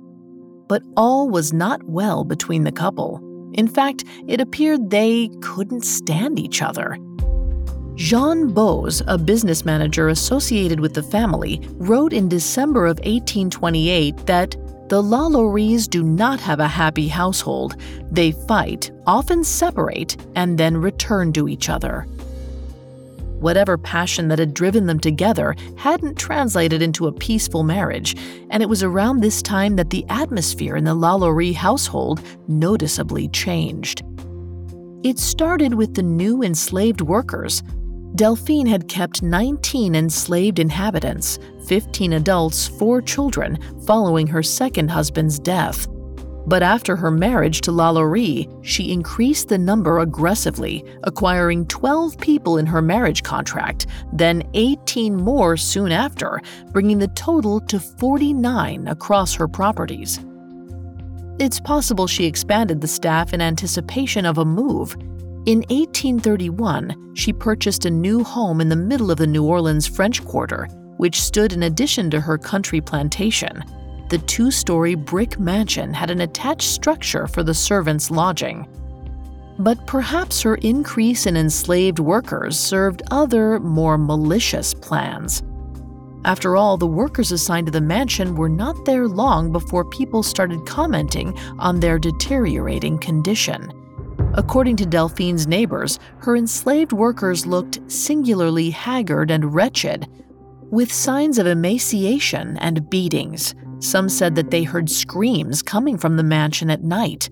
But 0.67 0.84
all 0.98 1.30
was 1.30 1.54
not 1.54 1.82
well 1.84 2.26
between 2.26 2.65
the 2.65 2.72
couple. 2.74 3.29
In 3.60 3.67
fact, 3.67 4.06
it 4.26 4.39
appeared 4.39 4.89
they 4.89 5.30
couldn't 5.41 5.84
stand 5.84 6.39
each 6.39 6.62
other. 6.62 6.98
Jean 7.95 8.54
Boze, 8.54 9.02
a 9.06 9.17
business 9.17 9.65
manager 9.65 10.08
associated 10.08 10.80
with 10.80 10.93
the 10.93 11.04
family, 11.04 11.60
wrote 11.74 12.13
in 12.13 12.30
December 12.30 12.86
of 12.86 13.00
1828 13.00 14.26
that 14.28 14.52
the 14.88 15.04
Lalauries 15.04 15.89
do 15.89 16.04
not 16.04 16.39
have 16.39 16.62
a 16.62 16.69
happy 16.69 17.10
household. 17.10 17.76
They 18.10 18.32
fight, 18.32 18.91
often 19.06 19.43
separate, 19.43 20.15
and 20.38 20.58
then 20.58 20.78
return 20.78 21.34
to 21.34 21.50
each 21.50 21.67
other. 21.67 22.08
Whatever 23.39 23.78
passion 23.78 24.28
that 24.28 24.39
had 24.39 24.54
driven 24.54 24.86
them 24.86 24.99
together 24.99 25.56
hadn't 25.78 26.17
translated 26.17 26.82
into 26.82 27.08
a 27.08 27.12
peaceful 27.12 27.63
marriage, 27.63 28.15
and 28.49 28.62
it 28.62 28.69
was 28.69 28.84
around 28.84 29.19
this 29.19 29.41
time 29.41 29.75
that 29.78 29.89
the 29.89 30.06
atmosphere 30.10 30.75
in 30.75 30.84
the 30.84 30.95
Lalaurie 30.95 31.54
household 31.54 32.21
noticeably 32.47 33.30
changed. 33.30 34.04
It 35.04 35.17
started 35.17 35.73
with 35.73 35.95
the 35.95 36.04
new 36.04 36.43
enslaved 36.43 37.02
workers, 37.02 37.63
Delphine 38.15 38.67
had 38.67 38.88
kept 38.88 39.21
19 39.21 39.95
enslaved 39.95 40.60
inhabitants, 40.60 41.38
15 41.67 42.13
adults, 42.13 42.67
4 42.67 43.02
children, 43.02 43.58
following 43.86 44.28
her 44.28 44.41
second 44.41 44.89
husband's 44.89 45.39
death. 45.39 45.88
But 46.50 46.64
after 46.64 46.96
her 46.96 47.12
marriage 47.12 47.62
to 47.62 47.72
Lalaurie, 47.72 48.50
she 48.66 48.92
increased 48.92 49.50
the 49.50 49.58
number 49.60 50.00
aggressively, 50.00 50.84
acquiring 51.04 51.68
12 51.68 52.18
people 52.18 52.58
in 52.58 52.66
her 52.66 52.82
marriage 52.82 53.22
contract, 53.22 53.86
then 54.14 54.42
18 54.56 55.16
more 55.16 55.58
soon 55.58 55.92
after, 55.92 56.42
bringing 56.72 56.98
the 56.98 57.08
total 57.10 57.62
to 57.62 57.80
49 57.80 58.88
across 58.88 59.36
her 59.36 59.48
properties. 59.48 60.20
It's 61.40 61.60
possible 61.60 62.08
she 62.08 62.26
expanded 62.26 62.82
the 62.82 62.88
staff 62.88 63.32
in 63.32 63.42
anticipation 63.42 64.26
of 64.26 64.40
a 64.40 64.44
move, 64.44 64.98
in 65.46 65.60
1831, 65.70 67.16
she 67.16 67.32
purchased 67.32 67.86
a 67.86 67.90
new 67.90 68.24
home 68.24 68.60
in 68.60 68.70
the 68.70 68.76
middle 68.76 69.10
of 69.10 69.18
the 69.18 69.26
New 69.26 69.46
Orleans 69.46 69.88
French 69.88 70.24
Quarter, 70.26 70.66
which 70.98 71.22
stood 71.22 71.54
in 71.54 71.64
addition 71.64 72.12
to 72.12 72.20
her 72.20 72.38
country 72.38 72.82
plantation. 72.82 73.64
The 74.10 74.17
two 74.17 74.50
story 74.50 74.95
brick 74.95 75.39
mansion 75.39 75.93
had 75.93 76.10
an 76.10 76.22
attached 76.22 76.69
structure 76.69 77.28
for 77.28 77.43
the 77.43 77.54
servants' 77.54 78.10
lodging. 78.10 78.67
But 79.60 79.86
perhaps 79.86 80.41
her 80.41 80.56
increase 80.56 81.28
in 81.28 81.38
enslaved 81.38 82.00
workers 82.00 82.58
served 82.58 83.04
other, 83.12 83.60
more 83.60 84.00
malicious 84.00 84.74
plans. 84.74 85.43
After 86.26 86.56
all, 86.56 86.76
the 86.76 86.88
workers 86.88 87.32
assigned 87.32 87.67
to 87.67 87.72
the 87.72 87.82
mansion 87.82 88.36
were 88.36 88.50
not 88.50 88.84
there 88.86 89.08
long 89.08 89.52
before 89.52 89.86
people 89.86 90.24
started 90.24 90.65
commenting 90.65 91.38
on 91.60 91.80
their 91.80 92.00
deteriorating 92.00 92.98
condition. 92.98 93.72
According 94.34 94.78
to 94.78 94.86
Delphine's 94.86 95.45
neighbors, 95.45 96.00
her 96.19 96.36
enslaved 96.36 96.93
workers 96.93 97.45
looked 97.45 97.80
singularly 97.91 98.72
haggard 98.72 99.30
and 99.30 99.54
wretched, 99.54 100.08
with 100.72 100.91
signs 100.91 101.38
of 101.38 101.48
emaciation 101.48 102.58
and 102.58 102.89
beatings. 102.89 103.54
Some 103.80 104.10
said 104.10 104.36
that 104.36 104.52
they 104.52 104.63
heard 104.63 104.89
screams 104.89 105.62
coming 105.62 105.98
from 105.98 106.18
the 106.18 106.24
mansion 106.24 106.70
at 106.70 106.84
night. 106.84 107.30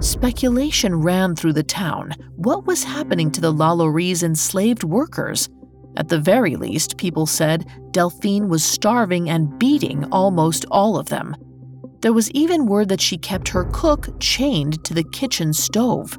Speculation 0.00 0.96
ran 0.96 1.34
through 1.34 1.52
the 1.54 1.62
town. 1.62 2.12
What 2.36 2.66
was 2.66 2.84
happening 2.84 3.30
to 3.32 3.40
the 3.40 3.52
Lalauries' 3.52 4.22
enslaved 4.22 4.84
workers? 4.84 5.48
At 5.96 6.08
the 6.08 6.18
very 6.18 6.56
least, 6.56 6.96
people 6.96 7.26
said 7.26 7.66
Delphine 7.92 8.48
was 8.48 8.64
starving 8.64 9.30
and 9.30 9.58
beating 9.58 10.04
almost 10.10 10.64
all 10.70 10.96
of 10.96 11.08
them. 11.08 11.36
There 12.00 12.12
was 12.12 12.30
even 12.32 12.66
word 12.66 12.88
that 12.88 13.00
she 13.00 13.16
kept 13.16 13.48
her 13.48 13.64
cook 13.72 14.08
chained 14.18 14.84
to 14.84 14.94
the 14.94 15.04
kitchen 15.04 15.52
stove. 15.52 16.18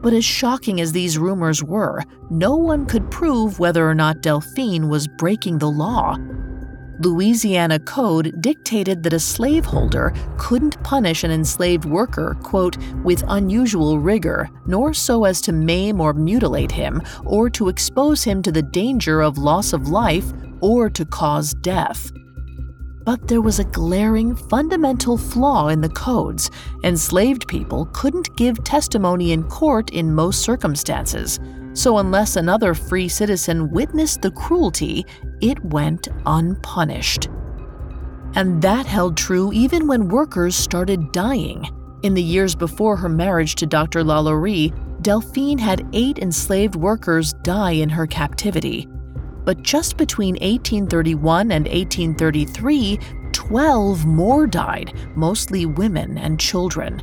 But 0.00 0.14
as 0.14 0.24
shocking 0.24 0.80
as 0.80 0.92
these 0.92 1.18
rumors 1.18 1.62
were, 1.62 2.02
no 2.30 2.56
one 2.56 2.86
could 2.86 3.10
prove 3.10 3.58
whether 3.58 3.88
or 3.88 3.94
not 3.94 4.22
Delphine 4.22 4.88
was 4.88 5.08
breaking 5.18 5.58
the 5.58 5.70
law. 5.70 6.16
Louisiana 7.00 7.78
code 7.78 8.40
dictated 8.40 9.02
that 9.02 9.12
a 9.12 9.20
slaveholder 9.20 10.12
couldn't 10.36 10.82
punish 10.82 11.22
an 11.22 11.30
enslaved 11.30 11.84
worker, 11.84 12.36
quote, 12.42 12.76
with 13.04 13.22
unusual 13.28 14.00
rigor, 14.00 14.50
nor 14.66 14.92
so 14.92 15.24
as 15.24 15.40
to 15.42 15.52
maim 15.52 16.00
or 16.00 16.12
mutilate 16.12 16.72
him, 16.72 17.00
or 17.24 17.48
to 17.50 17.68
expose 17.68 18.24
him 18.24 18.42
to 18.42 18.50
the 18.50 18.62
danger 18.62 19.20
of 19.20 19.38
loss 19.38 19.72
of 19.72 19.88
life, 19.88 20.32
or 20.60 20.90
to 20.90 21.04
cause 21.04 21.54
death. 21.54 22.10
But 23.04 23.28
there 23.28 23.40
was 23.40 23.58
a 23.58 23.64
glaring 23.64 24.34
fundamental 24.34 25.16
flaw 25.16 25.68
in 25.68 25.80
the 25.80 25.88
codes. 25.88 26.50
Enslaved 26.84 27.48
people 27.48 27.86
couldn't 27.94 28.36
give 28.36 28.62
testimony 28.64 29.32
in 29.32 29.44
court 29.44 29.90
in 29.90 30.14
most 30.14 30.42
circumstances. 30.42 31.38
So, 31.74 31.98
unless 31.98 32.36
another 32.36 32.74
free 32.74 33.08
citizen 33.08 33.70
witnessed 33.70 34.22
the 34.22 34.30
cruelty, 34.30 35.06
it 35.40 35.62
went 35.64 36.08
unpunished. 36.26 37.28
And 38.34 38.60
that 38.62 38.86
held 38.86 39.16
true 39.16 39.52
even 39.52 39.86
when 39.86 40.08
workers 40.08 40.56
started 40.56 41.12
dying. 41.12 41.68
In 42.02 42.14
the 42.14 42.22
years 42.22 42.54
before 42.54 42.96
her 42.96 43.08
marriage 43.08 43.54
to 43.56 43.66
Dr. 43.66 44.02
Lalaurie, 44.02 44.72
Delphine 45.02 45.58
had 45.58 45.86
eight 45.92 46.18
enslaved 46.18 46.76
workers 46.76 47.32
die 47.42 47.72
in 47.72 47.88
her 47.88 48.06
captivity 48.06 48.88
but 49.48 49.62
just 49.62 49.96
between 49.96 50.34
1831 50.34 51.52
and 51.52 51.64
1833, 51.64 52.98
12 53.32 54.04
more 54.04 54.46
died, 54.46 54.92
mostly 55.16 55.64
women 55.64 56.18
and 56.18 56.38
children. 56.38 57.00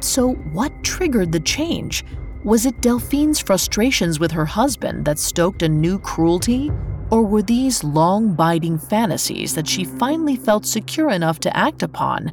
So, 0.00 0.32
what 0.52 0.72
triggered 0.82 1.30
the 1.30 1.38
change? 1.38 2.04
Was 2.42 2.64
it 2.64 2.80
Delphine's 2.80 3.38
frustrations 3.38 4.18
with 4.18 4.30
her 4.30 4.46
husband 4.46 5.04
that 5.04 5.18
stoked 5.18 5.62
a 5.62 5.68
new 5.68 5.98
cruelty? 5.98 6.70
Or 7.10 7.22
were 7.22 7.42
these 7.42 7.84
long 7.84 8.32
biding 8.32 8.78
fantasies 8.78 9.54
that 9.54 9.68
she 9.68 9.84
finally 9.84 10.36
felt 10.36 10.64
secure 10.64 11.10
enough 11.10 11.38
to 11.40 11.54
act 11.54 11.82
upon? 11.82 12.32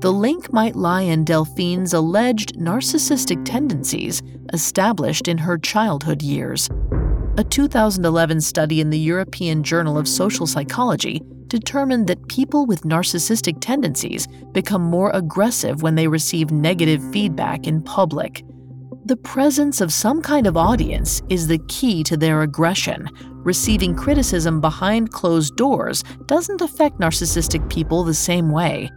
The 0.00 0.12
link 0.12 0.52
might 0.52 0.76
lie 0.76 1.02
in 1.02 1.24
Delphine's 1.24 1.94
alleged 1.94 2.56
narcissistic 2.56 3.42
tendencies 3.46 4.20
established 4.52 5.26
in 5.26 5.38
her 5.38 5.56
childhood 5.56 6.20
years. 6.20 6.68
A 7.38 7.44
2011 7.44 8.42
study 8.42 8.82
in 8.82 8.90
the 8.90 8.98
European 8.98 9.62
Journal 9.62 9.96
of 9.96 10.06
Social 10.06 10.46
Psychology 10.46 11.22
determined 11.46 12.08
that 12.08 12.28
people 12.28 12.66
with 12.66 12.82
narcissistic 12.82 13.56
tendencies 13.58 14.26
become 14.52 14.82
more 14.82 15.10
aggressive 15.14 15.80
when 15.80 15.94
they 15.94 16.08
receive 16.08 16.50
negative 16.50 17.02
feedback 17.10 17.66
in 17.66 17.80
public. 17.82 18.44
The 19.04 19.16
presence 19.16 19.80
of 19.80 19.92
some 19.92 20.22
kind 20.22 20.46
of 20.46 20.56
audience 20.56 21.22
is 21.28 21.48
the 21.48 21.58
key 21.66 22.04
to 22.04 22.16
their 22.16 22.42
aggression. 22.42 23.10
Receiving 23.32 23.96
criticism 23.96 24.60
behind 24.60 25.10
closed 25.10 25.56
doors 25.56 26.04
doesn't 26.26 26.60
affect 26.60 27.00
narcissistic 27.00 27.68
people 27.68 28.04
the 28.04 28.14
same 28.14 28.52
way. 28.52 28.88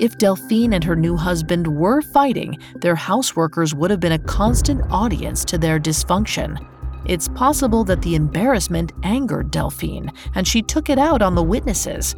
If 0.00 0.18
Delphine 0.18 0.72
and 0.72 0.82
her 0.82 0.96
new 0.96 1.16
husband 1.16 1.64
were 1.68 2.02
fighting, 2.02 2.58
their 2.80 2.96
houseworkers 2.96 3.72
would 3.72 3.92
have 3.92 4.00
been 4.00 4.10
a 4.10 4.18
constant 4.18 4.82
audience 4.90 5.44
to 5.44 5.58
their 5.58 5.78
dysfunction. 5.78 6.58
It's 7.06 7.28
possible 7.28 7.84
that 7.84 8.02
the 8.02 8.16
embarrassment 8.16 8.90
angered 9.04 9.52
Delphine 9.52 10.10
and 10.34 10.48
she 10.48 10.60
took 10.60 10.90
it 10.90 10.98
out 10.98 11.22
on 11.22 11.36
the 11.36 11.42
witnesses. 11.42 12.16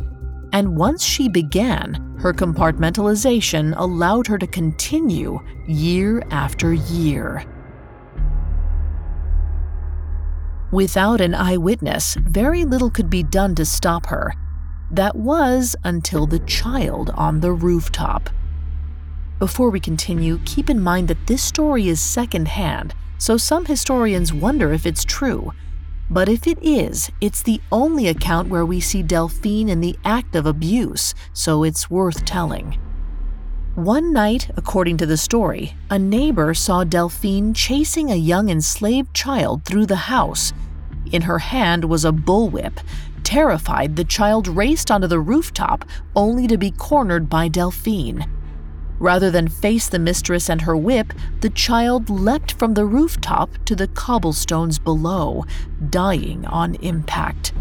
And 0.53 0.76
once 0.76 1.05
she 1.05 1.28
began, 1.28 2.16
her 2.18 2.32
compartmentalization 2.32 3.74
allowed 3.76 4.26
her 4.26 4.38
to 4.38 4.47
continue 4.47 5.40
year 5.66 6.22
after 6.30 6.72
year. 6.72 7.44
Without 10.72 11.20
an 11.20 11.34
eyewitness, 11.34 12.14
very 12.14 12.64
little 12.64 12.90
could 12.90 13.09
be 13.09 13.22
done 13.22 13.55
to 13.55 13.64
stop 13.64 14.07
her. 14.07 14.32
That 14.90 15.16
was 15.16 15.76
until 15.84 16.26
the 16.26 16.40
child 16.40 17.11
on 17.14 17.40
the 17.40 17.53
rooftop. 17.53 18.30
Before 19.38 19.70
we 19.70 19.80
continue, 19.80 20.40
keep 20.44 20.70
in 20.70 20.80
mind 20.80 21.09
that 21.09 21.26
this 21.26 21.42
story 21.42 21.88
is 21.88 22.01
secondhand, 22.01 22.94
so 23.18 23.36
some 23.36 23.66
historians 23.66 24.32
wonder 24.32 24.72
if 24.72 24.86
it's 24.86 25.05
true. 25.05 25.53
But 26.09 26.29
if 26.29 26.47
it 26.47 26.59
is, 26.63 27.11
it's 27.21 27.43
the 27.43 27.61
only 27.73 28.07
account 28.07 28.49
where 28.49 28.65
we 28.65 28.81
see 28.81 29.03
Delphine 29.03 29.69
in 29.69 29.81
the 29.81 29.99
act 30.05 30.37
of 30.37 30.47
abuse, 30.47 31.15
so 31.33 31.65
it's 31.65 31.91
worth 31.91 32.25
telling. 32.25 32.79
One 33.75 34.13
night, 34.13 34.49
according 34.57 34.97
to 34.99 35.07
the 35.07 35.17
story, 35.17 35.77
a 35.91 35.99
neighbor 35.99 36.55
saw 36.55 36.85
Delphine 36.85 37.53
chasing 37.53 38.11
a 38.11 38.17
young 38.17 38.49
enslaved 38.49 39.13
child 39.13 39.65
through 39.65 39.87
the 39.87 39.97
house. 39.97 40.53
In 41.13 41.23
her 41.23 41.41
hand 41.41 41.85
was 41.85 42.05
a 42.05 42.13
bullwhip. 42.13 42.79
Terrified, 43.23 43.97
the 43.97 44.05
child 44.05 44.47
raced 44.49 44.91
onto 44.91 45.09
the 45.09 45.21
rooftop, 45.21 45.85
only 46.15 46.47
to 46.47 46.57
be 46.57 46.71
cornered 46.71 47.29
by 47.29 47.49
Delphine. 47.49 48.25
Rather 48.99 49.30
than 49.30 49.49
face 49.49 49.88
the 49.88 49.99
mistress 49.99 50.49
and 50.49 50.62
her 50.62 50.76
whip, 50.76 51.12
the 51.40 51.51
child 51.51 52.09
leapt 52.09 52.53
from 52.53 52.74
the 52.74 52.86
rooftop 52.86 53.51
to 53.66 53.76
the 53.76 53.88
cobblestones 53.88 54.78
below, 54.78 55.44
dying 55.90 56.47
on 56.47 56.76
impact. 56.76 57.53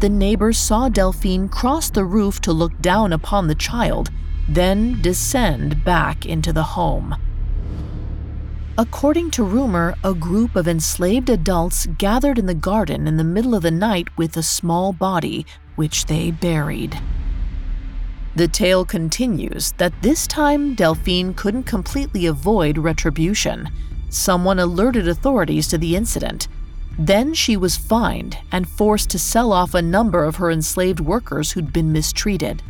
The 0.00 0.08
neighbors 0.08 0.58
saw 0.58 0.88
Delphine 0.88 1.48
cross 1.48 1.88
the 1.88 2.04
roof 2.04 2.40
to 2.42 2.52
look 2.52 2.76
down 2.80 3.12
upon 3.12 3.46
the 3.46 3.54
child, 3.54 4.10
then 4.48 5.00
descend 5.00 5.84
back 5.84 6.26
into 6.26 6.52
the 6.52 6.62
home. 6.62 7.14
According 8.76 9.30
to 9.32 9.44
rumor, 9.44 9.94
a 10.02 10.12
group 10.12 10.56
of 10.56 10.66
enslaved 10.66 11.30
adults 11.30 11.86
gathered 11.98 12.38
in 12.38 12.46
the 12.46 12.54
garden 12.54 13.06
in 13.06 13.16
the 13.16 13.24
middle 13.24 13.54
of 13.54 13.62
the 13.62 13.70
night 13.70 14.08
with 14.16 14.36
a 14.36 14.42
small 14.42 14.92
body, 14.92 15.46
which 15.76 16.06
they 16.06 16.30
buried. 16.30 17.00
The 18.34 18.48
tale 18.48 18.86
continues 18.86 19.72
that 19.72 19.92
this 20.00 20.26
time 20.26 20.74
Delphine 20.74 21.34
couldn't 21.34 21.64
completely 21.64 22.24
avoid 22.24 22.78
retribution. 22.78 23.68
Someone 24.08 24.58
alerted 24.58 25.06
authorities 25.06 25.68
to 25.68 25.76
the 25.76 25.96
incident. 25.96 26.48
Then 26.98 27.34
she 27.34 27.58
was 27.58 27.76
fined 27.76 28.38
and 28.50 28.68
forced 28.68 29.10
to 29.10 29.18
sell 29.18 29.52
off 29.52 29.74
a 29.74 29.82
number 29.82 30.24
of 30.24 30.36
her 30.36 30.50
enslaved 30.50 31.00
workers 31.00 31.52
who'd 31.52 31.74
been 31.74 31.92
mistreated. 31.92 32.62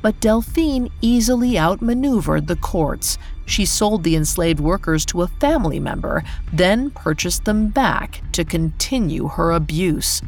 But 0.00 0.20
Delphine 0.20 0.90
easily 1.02 1.58
outmaneuvered 1.58 2.46
the 2.46 2.56
courts. 2.56 3.18
She 3.44 3.66
sold 3.66 4.04
the 4.04 4.16
enslaved 4.16 4.60
workers 4.60 5.04
to 5.06 5.22
a 5.22 5.28
family 5.28 5.80
member, 5.80 6.22
then 6.52 6.90
purchased 6.90 7.44
them 7.44 7.68
back 7.68 8.22
to 8.32 8.44
continue 8.44 9.28
her 9.28 9.52
abuse. 9.52 10.22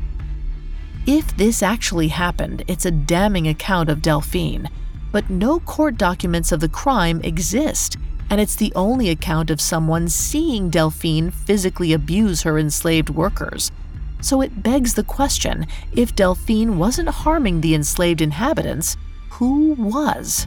If 1.06 1.36
this 1.36 1.62
actually 1.62 2.08
happened, 2.08 2.62
it's 2.68 2.84
a 2.84 2.90
damning 2.90 3.48
account 3.48 3.88
of 3.88 4.02
Delphine. 4.02 4.68
But 5.12 5.30
no 5.30 5.60
court 5.60 5.96
documents 5.96 6.52
of 6.52 6.60
the 6.60 6.68
crime 6.68 7.20
exist, 7.22 7.96
and 8.28 8.40
it's 8.40 8.54
the 8.54 8.72
only 8.76 9.08
account 9.08 9.50
of 9.50 9.60
someone 9.60 10.08
seeing 10.08 10.70
Delphine 10.70 11.30
physically 11.30 11.92
abuse 11.92 12.42
her 12.42 12.58
enslaved 12.58 13.10
workers. 13.10 13.72
So 14.20 14.42
it 14.42 14.62
begs 14.62 14.94
the 14.94 15.02
question 15.02 15.66
if 15.92 16.14
Delphine 16.14 16.76
wasn't 16.76 17.08
harming 17.08 17.60
the 17.60 17.74
enslaved 17.74 18.20
inhabitants, 18.20 18.96
who 19.30 19.74
was? 19.78 20.46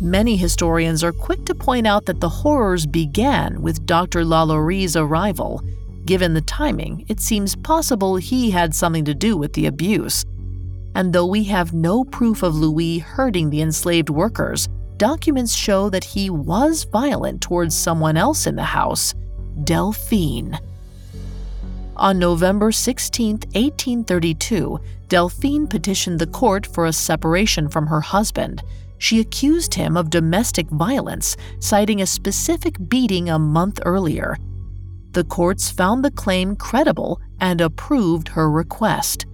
Many 0.00 0.36
historians 0.36 1.02
are 1.02 1.12
quick 1.12 1.44
to 1.46 1.54
point 1.54 1.86
out 1.86 2.04
that 2.06 2.20
the 2.20 2.28
horrors 2.28 2.84
began 2.84 3.62
with 3.62 3.86
Dr. 3.86 4.24
Lalaurie's 4.24 4.96
arrival 4.96 5.62
Given 6.06 6.34
the 6.34 6.40
timing, 6.40 7.04
it 7.08 7.18
seems 7.18 7.56
possible 7.56 8.14
he 8.14 8.52
had 8.52 8.76
something 8.76 9.04
to 9.06 9.14
do 9.14 9.36
with 9.36 9.54
the 9.54 9.66
abuse. 9.66 10.24
And 10.94 11.12
though 11.12 11.26
we 11.26 11.42
have 11.44 11.74
no 11.74 12.04
proof 12.04 12.44
of 12.44 12.54
Louis 12.54 12.98
hurting 12.98 13.50
the 13.50 13.60
enslaved 13.60 14.08
workers, 14.08 14.68
documents 14.98 15.52
show 15.52 15.90
that 15.90 16.04
he 16.04 16.30
was 16.30 16.84
violent 16.84 17.42
towards 17.42 17.74
someone 17.74 18.16
else 18.16 18.46
in 18.46 18.54
the 18.54 18.62
house, 18.62 19.14
Delphine. 19.64 20.56
On 21.96 22.20
November 22.20 22.70
16, 22.70 23.32
1832, 23.32 24.78
Delphine 25.08 25.66
petitioned 25.66 26.20
the 26.20 26.28
court 26.28 26.66
for 26.66 26.86
a 26.86 26.92
separation 26.92 27.68
from 27.68 27.88
her 27.88 28.00
husband. 28.00 28.62
She 28.98 29.18
accused 29.18 29.74
him 29.74 29.96
of 29.96 30.10
domestic 30.10 30.68
violence, 30.68 31.36
citing 31.58 32.00
a 32.00 32.06
specific 32.06 32.76
beating 32.88 33.28
a 33.28 33.40
month 33.40 33.80
earlier 33.84 34.36
the 35.16 35.24
courts 35.24 35.70
found 35.70 36.04
the 36.04 36.10
claim 36.10 36.54
credible 36.54 37.18
and 37.40 37.62
approved 37.62 38.28
her 38.28 38.50
request. 38.50 39.24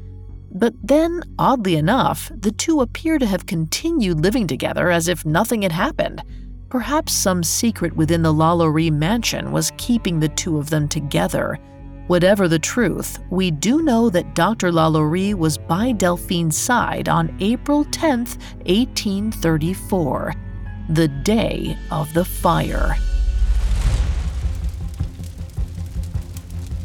But 0.52 0.74
then, 0.80 1.24
oddly 1.40 1.74
enough, 1.74 2.30
the 2.36 2.52
two 2.52 2.82
appear 2.82 3.18
to 3.18 3.26
have 3.26 3.46
continued 3.46 4.20
living 4.20 4.46
together 4.46 4.92
as 4.92 5.08
if 5.08 5.26
nothing 5.26 5.62
had 5.62 5.72
happened. 5.72 6.22
Perhaps 6.68 7.12
some 7.12 7.42
secret 7.42 7.96
within 7.96 8.22
the 8.22 8.32
Lalaurie 8.32 8.92
mansion 8.92 9.50
was 9.50 9.72
keeping 9.76 10.20
the 10.20 10.28
two 10.28 10.56
of 10.56 10.70
them 10.70 10.86
together. 10.86 11.58
Whatever 12.06 12.46
the 12.46 12.60
truth, 12.60 13.18
we 13.30 13.50
do 13.50 13.82
know 13.82 14.08
that 14.08 14.36
Dr. 14.36 14.70
Lalaurie 14.70 15.34
was 15.34 15.58
by 15.58 15.90
Delphine's 15.90 16.56
side 16.56 17.08
on 17.08 17.36
April 17.40 17.84
10, 17.86 18.18
1834, 18.66 20.34
the 20.90 21.08
day 21.08 21.76
of 21.90 22.14
the 22.14 22.24
fire. 22.24 22.94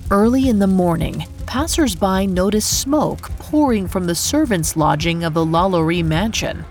Early 0.09 0.47
in 0.47 0.57
the 0.57 0.67
morning, 0.67 1.25
passersby 1.47 2.27
noticed 2.27 2.79
smoke 2.79 3.29
pouring 3.39 3.89
from 3.89 4.05
the 4.05 4.15
servants' 4.15 4.77
lodging 4.77 5.25
of 5.25 5.33
the 5.33 5.45
Lalaurie 5.45 6.01
mansion. 6.01 6.63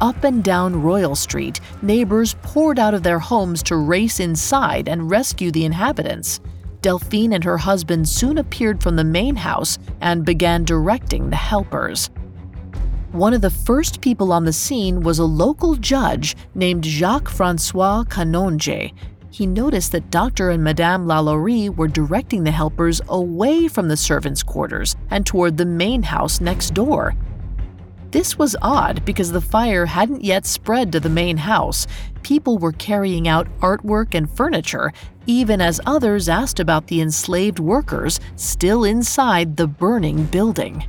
Up 0.00 0.22
and 0.22 0.44
down 0.44 0.80
Royal 0.80 1.16
Street, 1.16 1.58
neighbors 1.82 2.36
poured 2.42 2.78
out 2.78 2.94
of 2.94 3.02
their 3.02 3.18
homes 3.18 3.64
to 3.64 3.74
race 3.74 4.20
inside 4.20 4.88
and 4.88 5.10
rescue 5.10 5.50
the 5.50 5.64
inhabitants. 5.64 6.38
Delphine 6.82 7.32
and 7.32 7.42
her 7.42 7.58
husband 7.58 8.08
soon 8.08 8.38
appeared 8.38 8.80
from 8.80 8.94
the 8.94 9.02
main 9.02 9.34
house 9.34 9.76
and 10.00 10.24
began 10.24 10.62
directing 10.62 11.30
the 11.30 11.36
helpers. 11.36 12.10
One 13.10 13.34
of 13.34 13.40
the 13.40 13.50
first 13.50 14.02
people 14.02 14.32
on 14.32 14.44
the 14.44 14.52
scene 14.52 15.00
was 15.00 15.18
a 15.18 15.24
local 15.24 15.74
judge 15.74 16.36
named 16.54 16.84
Jacques 16.84 17.28
Francois 17.28 18.04
Canonge, 18.04 18.92
he 19.34 19.46
noticed 19.46 19.90
that 19.90 20.12
Dr. 20.12 20.50
and 20.50 20.62
Madame 20.62 21.06
Lalaurie 21.06 21.68
were 21.68 21.88
directing 21.88 22.44
the 22.44 22.52
helpers 22.52 23.00
away 23.08 23.66
from 23.66 23.88
the 23.88 23.96
servants' 23.96 24.44
quarters 24.44 24.94
and 25.10 25.26
toward 25.26 25.56
the 25.56 25.66
main 25.66 26.04
house 26.04 26.40
next 26.40 26.72
door. 26.72 27.16
This 28.12 28.38
was 28.38 28.54
odd 28.62 29.04
because 29.04 29.32
the 29.32 29.40
fire 29.40 29.86
hadn't 29.86 30.22
yet 30.22 30.46
spread 30.46 30.92
to 30.92 31.00
the 31.00 31.08
main 31.08 31.36
house. 31.36 31.88
People 32.22 32.58
were 32.58 32.70
carrying 32.70 33.26
out 33.26 33.48
artwork 33.58 34.14
and 34.14 34.30
furniture, 34.30 34.92
even 35.26 35.60
as 35.60 35.80
others 35.84 36.28
asked 36.28 36.60
about 36.60 36.86
the 36.86 37.00
enslaved 37.00 37.58
workers 37.58 38.20
still 38.36 38.84
inside 38.84 39.56
the 39.56 39.66
burning 39.66 40.26
building. 40.26 40.86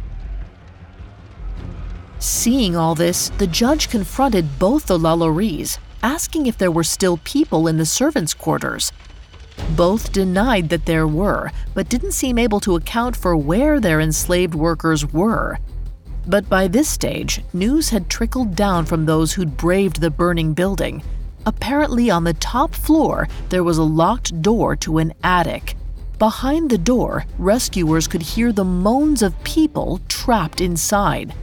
Seeing 2.19 2.75
all 2.75 2.93
this, 2.93 3.29
the 3.39 3.47
judge 3.47 3.89
confronted 3.89 4.59
both 4.59 4.85
the 4.85 4.99
Lalauries 4.99 5.79
asking 6.05 6.45
if 6.45 6.55
there 6.55 6.69
were 6.69 6.83
still 6.83 7.17
people 7.23 7.67
in 7.67 7.77
the 7.77 7.85
servants' 7.85 8.35
quarters. 8.35 8.91
Both 9.75 10.11
denied 10.11 10.69
that 10.69 10.85
there 10.85 11.07
were, 11.07 11.51
but 11.73 11.89
didn't 11.89 12.11
seem 12.11 12.37
able 12.37 12.59
to 12.59 12.75
account 12.75 13.15
for 13.15 13.35
where 13.35 13.79
their 13.79 13.99
enslaved 13.99 14.53
workers 14.53 15.11
were. 15.11 15.57
But 16.27 16.47
by 16.47 16.67
this 16.67 16.87
stage, 16.87 17.41
news 17.53 17.89
had 17.89 18.07
trickled 18.07 18.55
down 18.55 18.85
from 18.85 19.05
those 19.05 19.33
who'd 19.33 19.57
braved 19.57 19.99
the 19.99 20.11
burning 20.11 20.53
building. 20.53 21.03
Apparently, 21.47 22.11
on 22.11 22.23
the 22.23 22.33
top 22.33 22.75
floor, 22.75 23.27
there 23.49 23.63
was 23.63 23.79
a 23.79 23.83
locked 24.03 24.39
door 24.43 24.75
to 24.75 24.99
an 24.99 25.11
attic. 25.23 25.75
Behind 26.19 26.69
the 26.69 26.77
door, 26.77 27.25
rescuers 27.39 28.07
could 28.07 28.21
hear 28.21 28.51
the 28.51 28.63
moans 28.63 29.23
of 29.23 29.43
people 29.43 29.99
trapped 30.07 30.61
inside. 30.61 31.33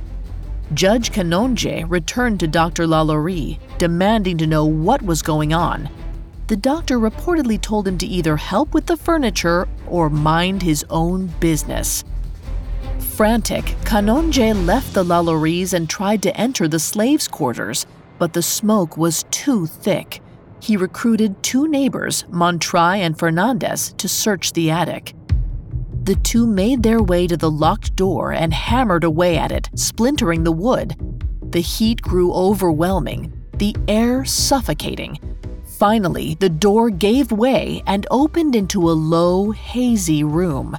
Judge 0.74 1.12
Canonge 1.12 1.84
returned 1.88 2.40
to 2.40 2.48
Dr. 2.48 2.86
Lalaurie, 2.86 3.58
demanding 3.78 4.38
to 4.38 4.46
know 4.46 4.64
what 4.64 5.02
was 5.02 5.20
going 5.20 5.52
on. 5.52 5.88
The 6.46 6.56
doctor 6.56 6.98
reportedly 6.98 7.60
told 7.60 7.86
him 7.86 7.98
to 7.98 8.06
either 8.06 8.36
help 8.36 8.72
with 8.72 8.86
the 8.86 8.96
furniture 8.96 9.68
or 9.86 10.08
mind 10.08 10.62
his 10.62 10.84
own 10.88 11.26
business. 11.40 12.04
Frantic, 12.98 13.64
Canonge 13.84 14.54
left 14.66 14.94
the 14.94 15.04
Lalauries 15.04 15.74
and 15.74 15.88
tried 15.90 16.22
to 16.22 16.36
enter 16.36 16.66
the 16.68 16.78
slaves' 16.78 17.28
quarters, 17.28 17.86
but 18.18 18.32
the 18.32 18.42
smoke 18.42 18.96
was 18.96 19.24
too 19.30 19.66
thick. 19.66 20.20
he 20.62 20.76
recruited 20.76 21.42
two 21.42 21.66
neighbors, 21.66 22.24
Montry 22.30 23.00
and 23.00 23.18
Fernandez, 23.18 23.94
to 23.98 24.08
search 24.08 24.52
the 24.52 24.70
attic. 24.70 25.12
The 26.04 26.16
two 26.16 26.48
made 26.48 26.82
their 26.82 27.00
way 27.00 27.28
to 27.28 27.36
the 27.36 27.50
locked 27.50 27.94
door 27.94 28.32
and 28.32 28.52
hammered 28.52 29.04
away 29.04 29.38
at 29.38 29.52
it, 29.52 29.70
splintering 29.76 30.42
the 30.42 30.50
wood. 30.50 30.96
The 31.52 31.60
heat 31.60 32.02
grew 32.02 32.32
overwhelming, 32.32 33.32
the 33.58 33.76
air 33.86 34.24
suffocating. 34.24 35.20
Finally, 35.64 36.34
the 36.40 36.48
door 36.48 36.90
gave 36.90 37.30
way 37.30 37.84
and 37.86 38.04
opened 38.10 38.56
into 38.56 38.90
a 38.90 38.98
low, 39.14 39.52
hazy 39.52 40.24
room. 40.24 40.76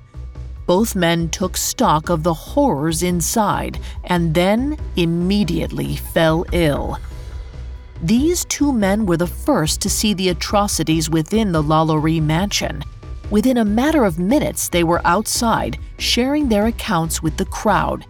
Both 0.65 0.93
men 0.93 1.30
took 1.30 1.55
stock 1.55 2.09
of 2.09 2.24
the 2.24 2.34
horrors 2.34 3.01
inside 3.01 3.80
and 4.03 4.34
then 4.34 4.78
immediately 4.97 5.95
fell 5.95 6.45
ill. 6.51 6.97
These 8.01 8.43
two 8.45 8.74
men 8.74 9.05
were 9.05 9.15
the 9.15 9.28
first 9.28 9.80
to 9.82 9.89
see 9.89 10.13
the 10.13 10.28
atrocities 10.30 11.09
within 11.09 11.53
the 11.53 11.63
Lalaurie 11.63 12.21
mansion. 12.21 12.84
Within 13.30 13.57
a 13.57 13.65
matter 13.65 14.03
of 14.03 14.19
minutes, 14.19 14.69
they 14.69 14.84
were 14.84 15.01
outside, 15.05 15.80
sharing 15.97 16.49
their 16.49 16.67
accounts 16.67 17.24
with 17.24 17.38
the 17.38 17.45
crowd. 17.45 18.05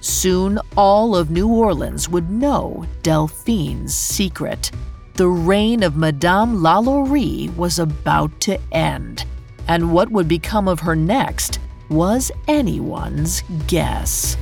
Soon, 0.00 0.58
all 0.76 1.16
of 1.16 1.30
New 1.30 1.48
Orleans 1.48 2.08
would 2.08 2.30
know 2.30 2.86
Delphine's 3.02 3.94
secret. 3.94 4.70
The 5.14 5.28
reign 5.28 5.82
of 5.82 5.96
Madame 5.96 6.58
Lalaurie 6.58 7.54
was 7.56 7.78
about 7.78 8.40
to 8.42 8.60
end, 8.70 9.24
and 9.66 9.92
what 9.92 10.10
would 10.10 10.28
become 10.28 10.68
of 10.68 10.80
her 10.80 10.94
next 10.94 11.58
was 11.88 12.30
anyone's 12.46 13.42
guess. 13.66 14.36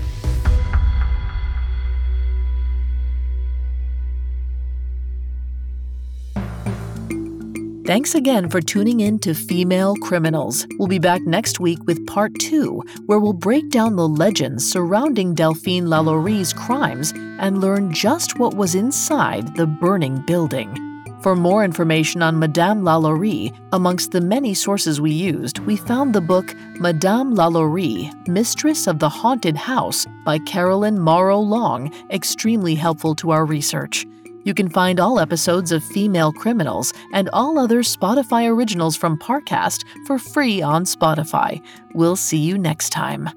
Thanks 7.87 8.17
again 8.17 8.51
for 8.51 8.61
tuning 8.61 8.99
in 8.99 9.21
to 9.21 9.33
Female 9.33 9.95
Criminals. 9.95 10.67
We'll 10.77 10.89
be 10.89 10.99
back 10.99 11.23
next 11.23 11.61
week 11.61 11.79
with 11.87 12.05
part 12.05 12.35
two, 12.41 12.83
where 13.07 13.21
we'll 13.21 13.33
break 13.33 13.71
down 13.71 13.95
the 13.95 14.09
legends 14.09 14.69
surrounding 14.69 15.37
Delphine 15.37 15.87
Lalaurie's 15.87 16.53
crimes 16.53 17.13
and 17.39 17.61
learn 17.61 17.95
just 17.95 18.41
what 18.41 18.57
was 18.57 18.75
inside 18.75 19.55
the 19.55 19.69
burning 19.69 20.19
building. 20.27 20.75
For 21.23 21.37
more 21.37 21.63
information 21.63 22.23
on 22.23 22.41
Madame 22.41 22.83
Lalaurie, 22.83 23.57
amongst 23.73 24.11
the 24.11 24.21
many 24.21 24.53
sources 24.53 25.01
we 25.01 25.13
used, 25.13 25.61
we 25.61 25.77
found 25.77 26.13
the 26.13 26.21
book 26.21 26.57
Madame 26.81 27.37
Lalaurie, 27.37 28.11
Mistress 28.27 28.89
of 28.89 28.99
the 28.99 29.09
Haunted 29.09 29.57
House 29.57 30.09
by 30.25 30.41
Carolyn 30.41 30.99
Morrow 30.99 31.39
Long, 31.39 31.95
extremely 32.11 32.75
helpful 32.75 33.15
to 33.15 33.31
our 33.31 33.45
research. 33.45 34.05
You 34.47 34.55
can 34.55 34.69
find 34.69 35.01
all 35.01 35.19
episodes 35.19 35.73
of 35.73 35.83
Female 35.83 36.33
Criminals 36.33 36.95
and 37.13 37.29
all 37.31 37.59
other 37.59 37.83
Spotify 37.83 38.49
originals 38.49 38.95
from 38.95 39.19
Parcast 39.19 39.85
for 40.07 40.21
free 40.21 40.63
on 40.63 40.85
Spotify. 40.85 41.61
We'll 41.95 42.15
see 42.15 42.39
you 42.39 42.57
next 42.57 42.91
time. 42.91 43.29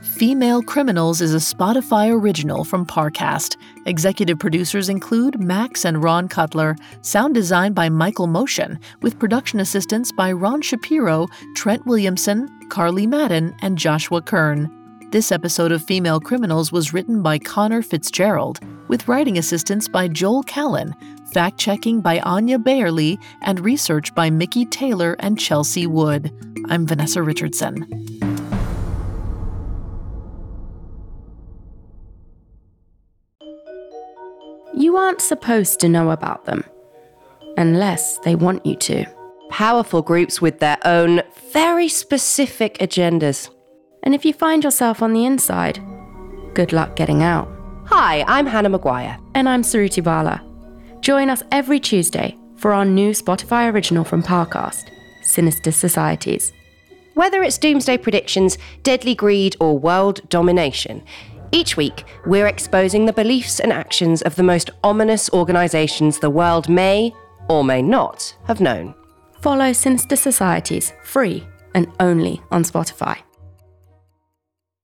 Female 0.00 0.62
Criminals 0.62 1.20
is 1.20 1.34
a 1.34 1.54
Spotify 1.54 2.10
original 2.10 2.64
from 2.64 2.86
Parcast. 2.86 3.58
Executive 3.84 4.38
producers 4.38 4.88
include 4.88 5.38
Max 5.38 5.84
and 5.84 6.02
Ron 6.02 6.26
Cutler, 6.26 6.74
sound 7.02 7.34
design 7.34 7.74
by 7.74 7.90
Michael 7.90 8.28
Motion, 8.28 8.78
with 9.02 9.18
production 9.18 9.60
assistance 9.60 10.10
by 10.10 10.32
Ron 10.32 10.62
Shapiro, 10.62 11.28
Trent 11.54 11.84
Williamson, 11.84 12.48
Carly 12.70 13.06
Madden, 13.06 13.54
and 13.60 13.76
Joshua 13.76 14.22
Kern. 14.22 14.81
This 15.12 15.30
episode 15.30 15.72
of 15.72 15.84
Female 15.84 16.20
Criminals 16.20 16.72
was 16.72 16.94
written 16.94 17.20
by 17.20 17.38
Connor 17.38 17.82
Fitzgerald, 17.82 18.60
with 18.88 19.06
writing 19.08 19.36
assistance 19.36 19.86
by 19.86 20.08
Joel 20.08 20.42
Callan, 20.44 20.94
fact 21.34 21.58
checking 21.58 22.00
by 22.00 22.20
Anya 22.20 22.58
Bayerly, 22.58 23.18
and 23.42 23.60
research 23.60 24.14
by 24.14 24.30
Mickey 24.30 24.64
Taylor 24.64 25.14
and 25.18 25.38
Chelsea 25.38 25.86
Wood. 25.86 26.32
I'm 26.70 26.86
Vanessa 26.86 27.22
Richardson. 27.22 27.86
You 34.74 34.96
aren't 34.96 35.20
supposed 35.20 35.78
to 35.80 35.90
know 35.90 36.10
about 36.10 36.46
them, 36.46 36.64
unless 37.58 38.16
they 38.20 38.34
want 38.34 38.64
you 38.64 38.76
to. 38.76 39.04
Powerful 39.50 40.00
groups 40.00 40.40
with 40.40 40.60
their 40.60 40.78
own 40.86 41.20
very 41.52 41.88
specific 41.88 42.78
agendas. 42.78 43.50
And 44.02 44.14
if 44.14 44.24
you 44.24 44.32
find 44.32 44.64
yourself 44.64 45.00
on 45.00 45.12
the 45.12 45.24
inside, 45.24 45.80
good 46.54 46.72
luck 46.72 46.96
getting 46.96 47.22
out. 47.22 47.48
Hi, 47.86 48.24
I'm 48.26 48.46
Hannah 48.46 48.68
Maguire. 48.68 49.18
And 49.34 49.48
I'm 49.48 49.62
Suruthi 49.62 50.02
Bala. 50.02 50.42
Join 51.00 51.30
us 51.30 51.42
every 51.52 51.78
Tuesday 51.78 52.36
for 52.56 52.72
our 52.72 52.84
new 52.84 53.12
Spotify 53.12 53.72
original 53.72 54.04
from 54.04 54.22
Parcast, 54.22 54.90
Sinister 55.22 55.70
Societies. 55.70 56.52
Whether 57.14 57.42
it's 57.42 57.58
doomsday 57.58 57.98
predictions, 57.98 58.58
deadly 58.82 59.14
greed, 59.14 59.56
or 59.60 59.78
world 59.78 60.28
domination, 60.28 61.04
each 61.52 61.76
week 61.76 62.04
we're 62.26 62.46
exposing 62.46 63.04
the 63.04 63.12
beliefs 63.12 63.60
and 63.60 63.72
actions 63.72 64.22
of 64.22 64.34
the 64.34 64.42
most 64.42 64.70
ominous 64.82 65.30
organizations 65.30 66.18
the 66.18 66.30
world 66.30 66.68
may 66.68 67.12
or 67.48 67.62
may 67.62 67.82
not 67.82 68.36
have 68.46 68.60
known. 68.60 68.94
Follow 69.40 69.72
Sinister 69.72 70.16
Societies 70.16 70.92
free 71.04 71.46
and 71.74 71.86
only 72.00 72.40
on 72.50 72.64
Spotify. 72.64 73.18